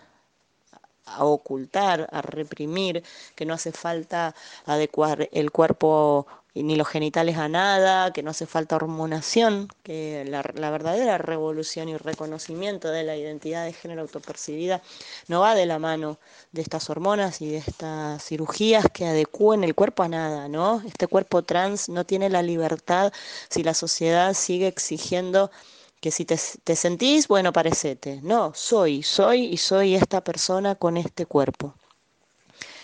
a 1.07 1.25
ocultar, 1.25 2.09
a 2.13 2.23
reprimir, 2.23 3.03
que 3.35 3.47
no 3.47 3.55
hace 3.55 3.73
falta 3.73 4.35
adecuar 4.67 5.29
el 5.33 5.51
cuerpo 5.51 6.27
ni 6.63 6.77
los 6.77 6.89
genitales 6.89 7.37
a 7.37 7.49
nada, 7.49 8.13
que 8.13 8.23
no 8.23 8.31
hace 8.31 8.47
falta 8.47 8.77
hormonación, 8.77 9.69
que 9.83 10.25
la, 10.27 10.43
la, 10.55 10.71
verdadera 10.71 11.19
revolución 11.19 11.89
y 11.89 11.97
reconocimiento 11.97 12.89
de 12.89 13.03
la 13.03 13.17
identidad 13.17 13.65
de 13.65 13.73
género 13.73 14.03
autopercibida 14.03 14.83
no 15.29 15.41
va 15.41 15.55
de 15.55 15.67
la 15.67 15.79
mano 15.79 16.19
de 16.53 16.63
estas 16.63 16.89
hormonas 16.89 17.43
y 17.43 17.51
de 17.51 17.59
estas 17.59 18.25
cirugías 18.25 18.87
que 18.93 19.07
adecúen 19.07 19.65
el 19.65 19.75
cuerpo 19.75 20.03
a 20.03 20.09
nada, 20.09 20.49
¿no? 20.49 20.83
Este 20.87 21.07
cuerpo 21.07 21.43
trans 21.43 21.89
no 21.89 22.05
tiene 22.05 22.31
la 22.31 22.43
libertad 22.43 23.13
si 23.49 23.63
la 23.63 23.75
sociedad 23.75 24.33
sigue 24.35 24.67
exigiendo 24.67 25.51
que 26.07 26.13
si 26.13 26.25
te, 26.25 26.39
te, 26.63 26.77
sentís, 26.77 27.27
bueno, 27.27 27.53
parecete. 27.53 28.21
No, 28.23 28.53
soy, 28.55 29.03
soy 29.03 29.47
y 29.47 29.57
soy 29.57 29.97
esta 29.97 30.23
persona 30.23 30.77
con 30.77 30.97
este 30.97 31.27
cuerpo. 31.27 31.75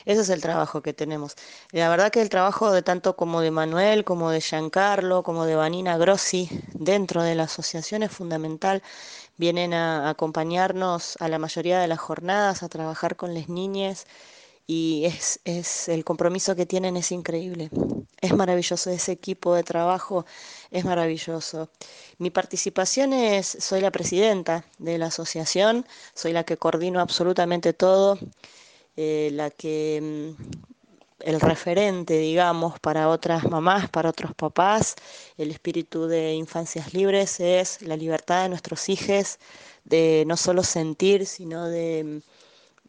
Ese 0.04 0.22
es 0.22 0.28
el 0.28 0.40
trabajo 0.40 0.82
que 0.82 0.92
tenemos. 0.92 1.36
La 1.70 1.88
verdad 1.88 2.10
que 2.10 2.20
el 2.20 2.28
trabajo 2.28 2.72
de 2.72 2.82
tanto 2.82 3.14
como 3.14 3.40
de 3.40 3.52
Manuel, 3.52 4.02
como 4.02 4.32
de 4.32 4.40
Giancarlo, 4.40 5.22
como 5.22 5.44
de 5.44 5.54
Vanina 5.54 5.96
Grossi 5.98 6.48
dentro 6.72 7.22
de 7.22 7.36
la 7.36 7.44
asociación 7.44 8.02
es 8.02 8.10
fundamental. 8.10 8.82
Vienen 9.36 9.72
a 9.72 10.10
acompañarnos 10.10 11.16
a 11.20 11.28
la 11.28 11.38
mayoría 11.38 11.78
de 11.78 11.86
las 11.86 12.00
jornadas, 12.00 12.64
a 12.64 12.68
trabajar 12.68 13.14
con 13.14 13.34
las 13.34 13.48
niñas 13.48 14.08
y 14.66 15.04
es, 15.04 15.40
es, 15.44 15.88
el 15.88 16.04
compromiso 16.04 16.54
que 16.56 16.66
tienen 16.66 16.96
es 16.96 17.12
increíble. 17.12 17.70
Es 18.20 18.34
maravilloso 18.34 18.90
ese 18.90 19.12
equipo 19.12 19.54
de 19.54 19.64
trabajo, 19.64 20.24
es 20.70 20.84
maravilloso. 20.84 21.68
Mi 22.18 22.30
participación 22.30 23.12
es, 23.12 23.56
soy 23.60 23.80
la 23.80 23.90
presidenta 23.90 24.64
de 24.78 24.98
la 24.98 25.06
asociación, 25.06 25.86
soy 26.14 26.32
la 26.32 26.44
que 26.44 26.56
coordino 26.56 27.00
absolutamente 27.00 27.72
todo, 27.72 28.18
eh, 28.96 29.30
la 29.32 29.50
que 29.50 30.34
el 31.24 31.40
referente, 31.40 32.18
digamos, 32.18 32.78
para 32.80 33.08
otras 33.08 33.44
mamás, 33.44 33.88
para 33.88 34.10
otros 34.10 34.34
papás. 34.34 34.96
El 35.36 35.50
espíritu 35.50 36.06
de 36.06 36.34
Infancias 36.34 36.94
Libres 36.94 37.40
es 37.40 37.82
la 37.82 37.96
libertad 37.96 38.42
de 38.44 38.48
nuestros 38.48 38.88
hijos 38.88 39.38
de 39.84 40.24
no 40.26 40.36
solo 40.36 40.62
sentir, 40.62 41.26
sino 41.26 41.68
de 41.68 42.22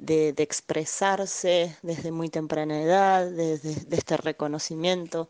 de, 0.06 0.34
expresarse 0.38 1.76
desde 1.82 2.12
muy 2.12 2.30
temprana 2.30 2.82
edad, 2.82 3.26
de, 3.30 3.58
de, 3.58 3.76
de, 3.76 3.98
este 3.98 4.18
reconocimiento, 4.18 5.30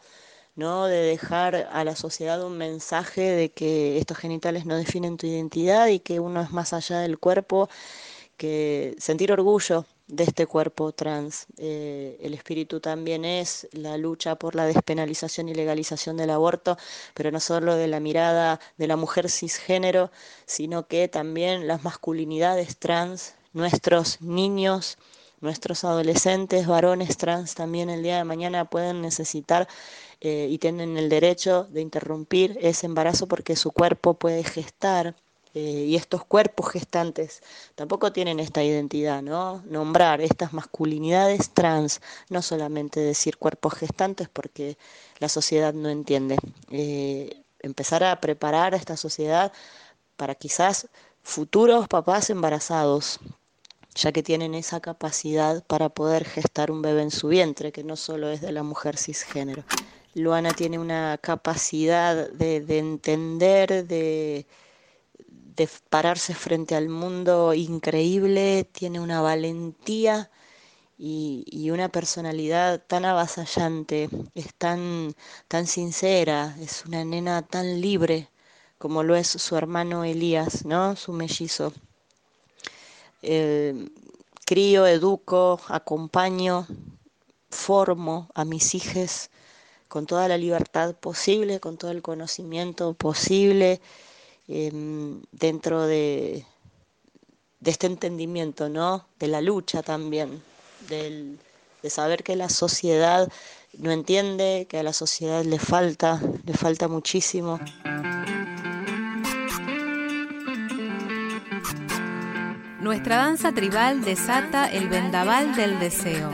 ¿no? 0.56 0.86
de 0.86 0.98
dejar 0.98 1.56
a 1.72 1.84
la 1.84 1.96
sociedad 1.96 2.44
un 2.46 2.58
mensaje 2.58 3.22
de 3.22 3.52
que 3.52 3.98
estos 4.00 4.18
genitales 4.18 4.66
no 4.66 4.76
definen 4.76 5.18
tu 5.18 5.28
identidad 5.28 5.88
y 5.88 6.00
que 6.00 6.20
uno 6.20 6.42
es 6.42 6.52
más 6.52 6.74
allá 6.74 7.00
del 7.00 7.20
cuerpo, 7.20 7.70
que 8.38 8.96
sentir 9.00 9.32
orgullo 9.32 9.86
de 10.08 10.24
este 10.24 10.48
cuerpo 10.48 10.92
trans. 10.92 11.46
Eh, 11.58 12.18
el 12.22 12.34
espíritu 12.34 12.80
también 12.80 13.26
es 13.26 13.68
la 13.74 13.98
lucha 13.98 14.36
por 14.36 14.56
la 14.56 14.66
despenalización 14.66 15.50
y 15.50 15.54
legalización 15.56 16.18
del 16.18 16.32
aborto, 16.32 16.78
pero 17.14 17.32
no 17.32 17.40
solo 17.40 17.76
de 17.76 17.88
la 17.88 18.00
mirada 18.00 18.60
de 18.78 18.88
la 18.88 18.96
mujer 18.98 19.30
cisgénero, 19.30 20.12
sino 20.46 20.88
que 20.88 21.08
también 21.08 21.68
las 21.68 21.84
masculinidades 21.84 22.78
trans 22.78 23.36
nuestros 23.54 24.22
niños, 24.22 24.98
nuestros 25.42 25.84
adolescentes, 25.84 26.68
varones 26.68 27.18
trans 27.18 27.56
también 27.56 27.90
el 27.90 28.04
día 28.04 28.18
de 28.18 28.24
mañana 28.24 28.66
pueden 28.66 29.02
necesitar 29.02 29.68
eh, 30.22 30.48
y 30.50 30.58
tienen 30.58 30.98
el 30.98 31.10
derecho 31.10 31.66
de 31.66 31.82
interrumpir 31.82 32.58
ese 32.62 32.86
embarazo 32.86 33.28
porque 33.28 33.56
su 33.56 33.72
cuerpo 33.72 34.14
puede 34.16 34.44
gestar. 34.44 35.16
Eh, 35.56 35.86
y 35.88 35.96
estos 35.96 36.26
cuerpos 36.26 36.72
gestantes 36.72 37.44
tampoco 37.76 38.12
tienen 38.12 38.40
esta 38.40 38.64
identidad, 38.64 39.22
¿no? 39.22 39.62
Nombrar 39.68 40.20
estas 40.20 40.52
masculinidades 40.52 41.52
trans, 41.52 42.02
no 42.30 42.42
solamente 42.42 43.00
decir 43.00 43.38
cuerpos 43.38 43.76
gestantes 43.76 44.30
porque 44.30 44.78
la 45.20 45.30
sociedad 45.30 45.72
no 45.72 45.90
entiende. 45.90 46.38
Eh, 46.72 47.44
empezar 47.60 48.04
a 48.04 48.20
preparar 48.20 48.74
a 48.74 48.78
esta 48.78 48.98
sociedad 48.98 49.52
para 50.18 50.36
quizás 50.36 50.88
futuros 51.24 51.88
papás 51.88 52.30
embarazados, 52.30 53.20
ya 53.96 54.12
que 54.12 54.24
tienen 54.24 54.56
esa 54.56 54.80
capacidad 54.80 55.64
para 55.66 55.90
poder 55.90 56.26
gestar 56.26 56.72
un 56.72 56.82
bebé 56.82 57.04
en 57.04 57.12
su 57.12 57.28
vientre, 57.28 57.72
que 57.72 57.84
no 57.84 57.96
solo 57.96 58.30
es 58.30 58.42
de 58.42 58.52
la 58.52 58.64
mujer 58.64 58.98
cisgénero. 58.98 59.64
Luana 60.16 60.52
tiene 60.54 60.80
una 60.80 61.18
capacidad 61.22 62.30
de, 62.30 62.62
de 62.62 62.78
entender, 62.80 63.88
de, 63.88 64.46
de, 65.28 65.70
pararse 65.90 66.36
frente 66.36 66.76
al 66.76 66.90
mundo 66.90 67.54
increíble, 67.54 68.68
tiene 68.72 69.00
una 69.00 69.22
valentía 69.22 70.30
y, 70.98 71.46
y, 71.48 71.72
una 71.72 71.90
personalidad 71.90 72.82
tan 72.86 73.06
avasallante, 73.06 74.10
es 74.36 74.54
tan, 74.56 75.16
tan 75.48 75.68
sincera, 75.68 76.56
es 76.62 76.86
una 76.86 77.04
nena 77.06 77.42
tan 77.42 77.82
libre 77.82 78.30
como 78.84 79.02
lo 79.02 79.16
es 79.16 79.28
su 79.30 79.56
hermano 79.56 80.04
Elías, 80.04 80.66
¿no? 80.66 80.98
Su 80.98 81.14
mellizo 81.14 81.74
eh, 83.24 83.88
crío, 84.46 84.86
educo, 84.86 85.60
acompaño, 85.68 86.68
formo 87.50 88.30
a 88.34 88.46
mis 88.46 88.76
hijos 88.76 89.30
con 89.88 90.06
toda 90.06 90.28
la 90.28 90.38
libertad 90.38 90.96
posible, 90.96 91.60
con 91.60 91.78
todo 91.78 91.92
el 91.92 92.02
conocimiento 92.02 92.94
posible, 92.94 93.80
eh, 94.48 94.72
dentro 95.32 95.86
de, 95.86 96.46
de, 97.60 97.72
este 97.72 97.88
entendimiento, 97.88 98.70
¿no? 98.70 99.06
De 99.20 99.28
la 99.28 99.40
lucha 99.40 99.84
también, 99.84 100.44
del, 100.90 101.40
de 101.82 101.90
saber 101.90 102.24
que 102.24 102.36
la 102.36 102.50
sociedad 102.50 103.32
no 103.78 103.92
entiende, 103.92 104.68
que 104.70 104.80
a 104.80 104.84
la 104.84 104.94
sociedad 104.94 105.44
le 105.44 105.60
falta, 105.60 106.22
le 106.46 106.54
falta 106.54 106.88
muchísimo. 106.88 107.60
Nuestra 112.84 113.16
danza 113.16 113.54
tribal 113.54 114.04
desata 114.04 114.70
el 114.70 114.90
vendaval 114.90 115.56
del 115.56 115.80
deseo. 115.80 116.30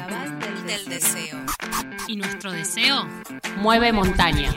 Del 0.65 0.83
deseo. 0.89 1.37
Y 2.07 2.15
nuestro 2.15 2.51
deseo 2.51 3.05
mueve 3.57 3.93
montañas. 3.93 4.55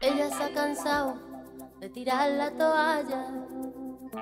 Ella 0.00 0.30
se 0.30 0.44
ha 0.44 0.52
cansado 0.54 1.18
de 1.80 1.88
tirar 1.88 2.30
la 2.30 2.52
toalla. 2.52 3.57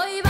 Hoy 0.00 0.22
vas 0.22 0.29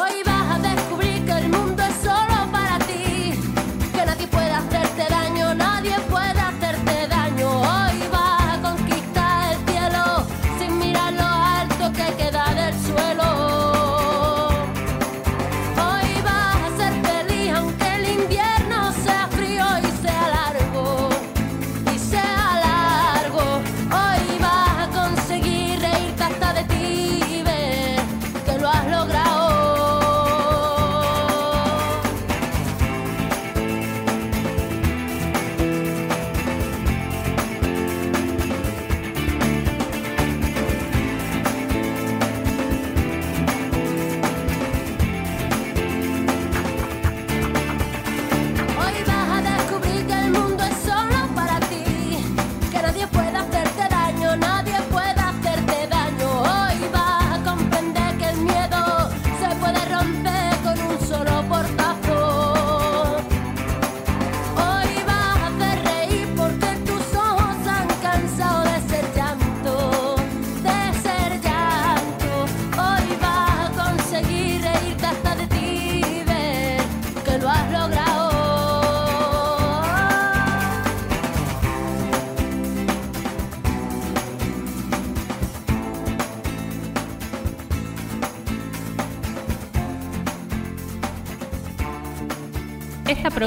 Hoy 0.00 0.29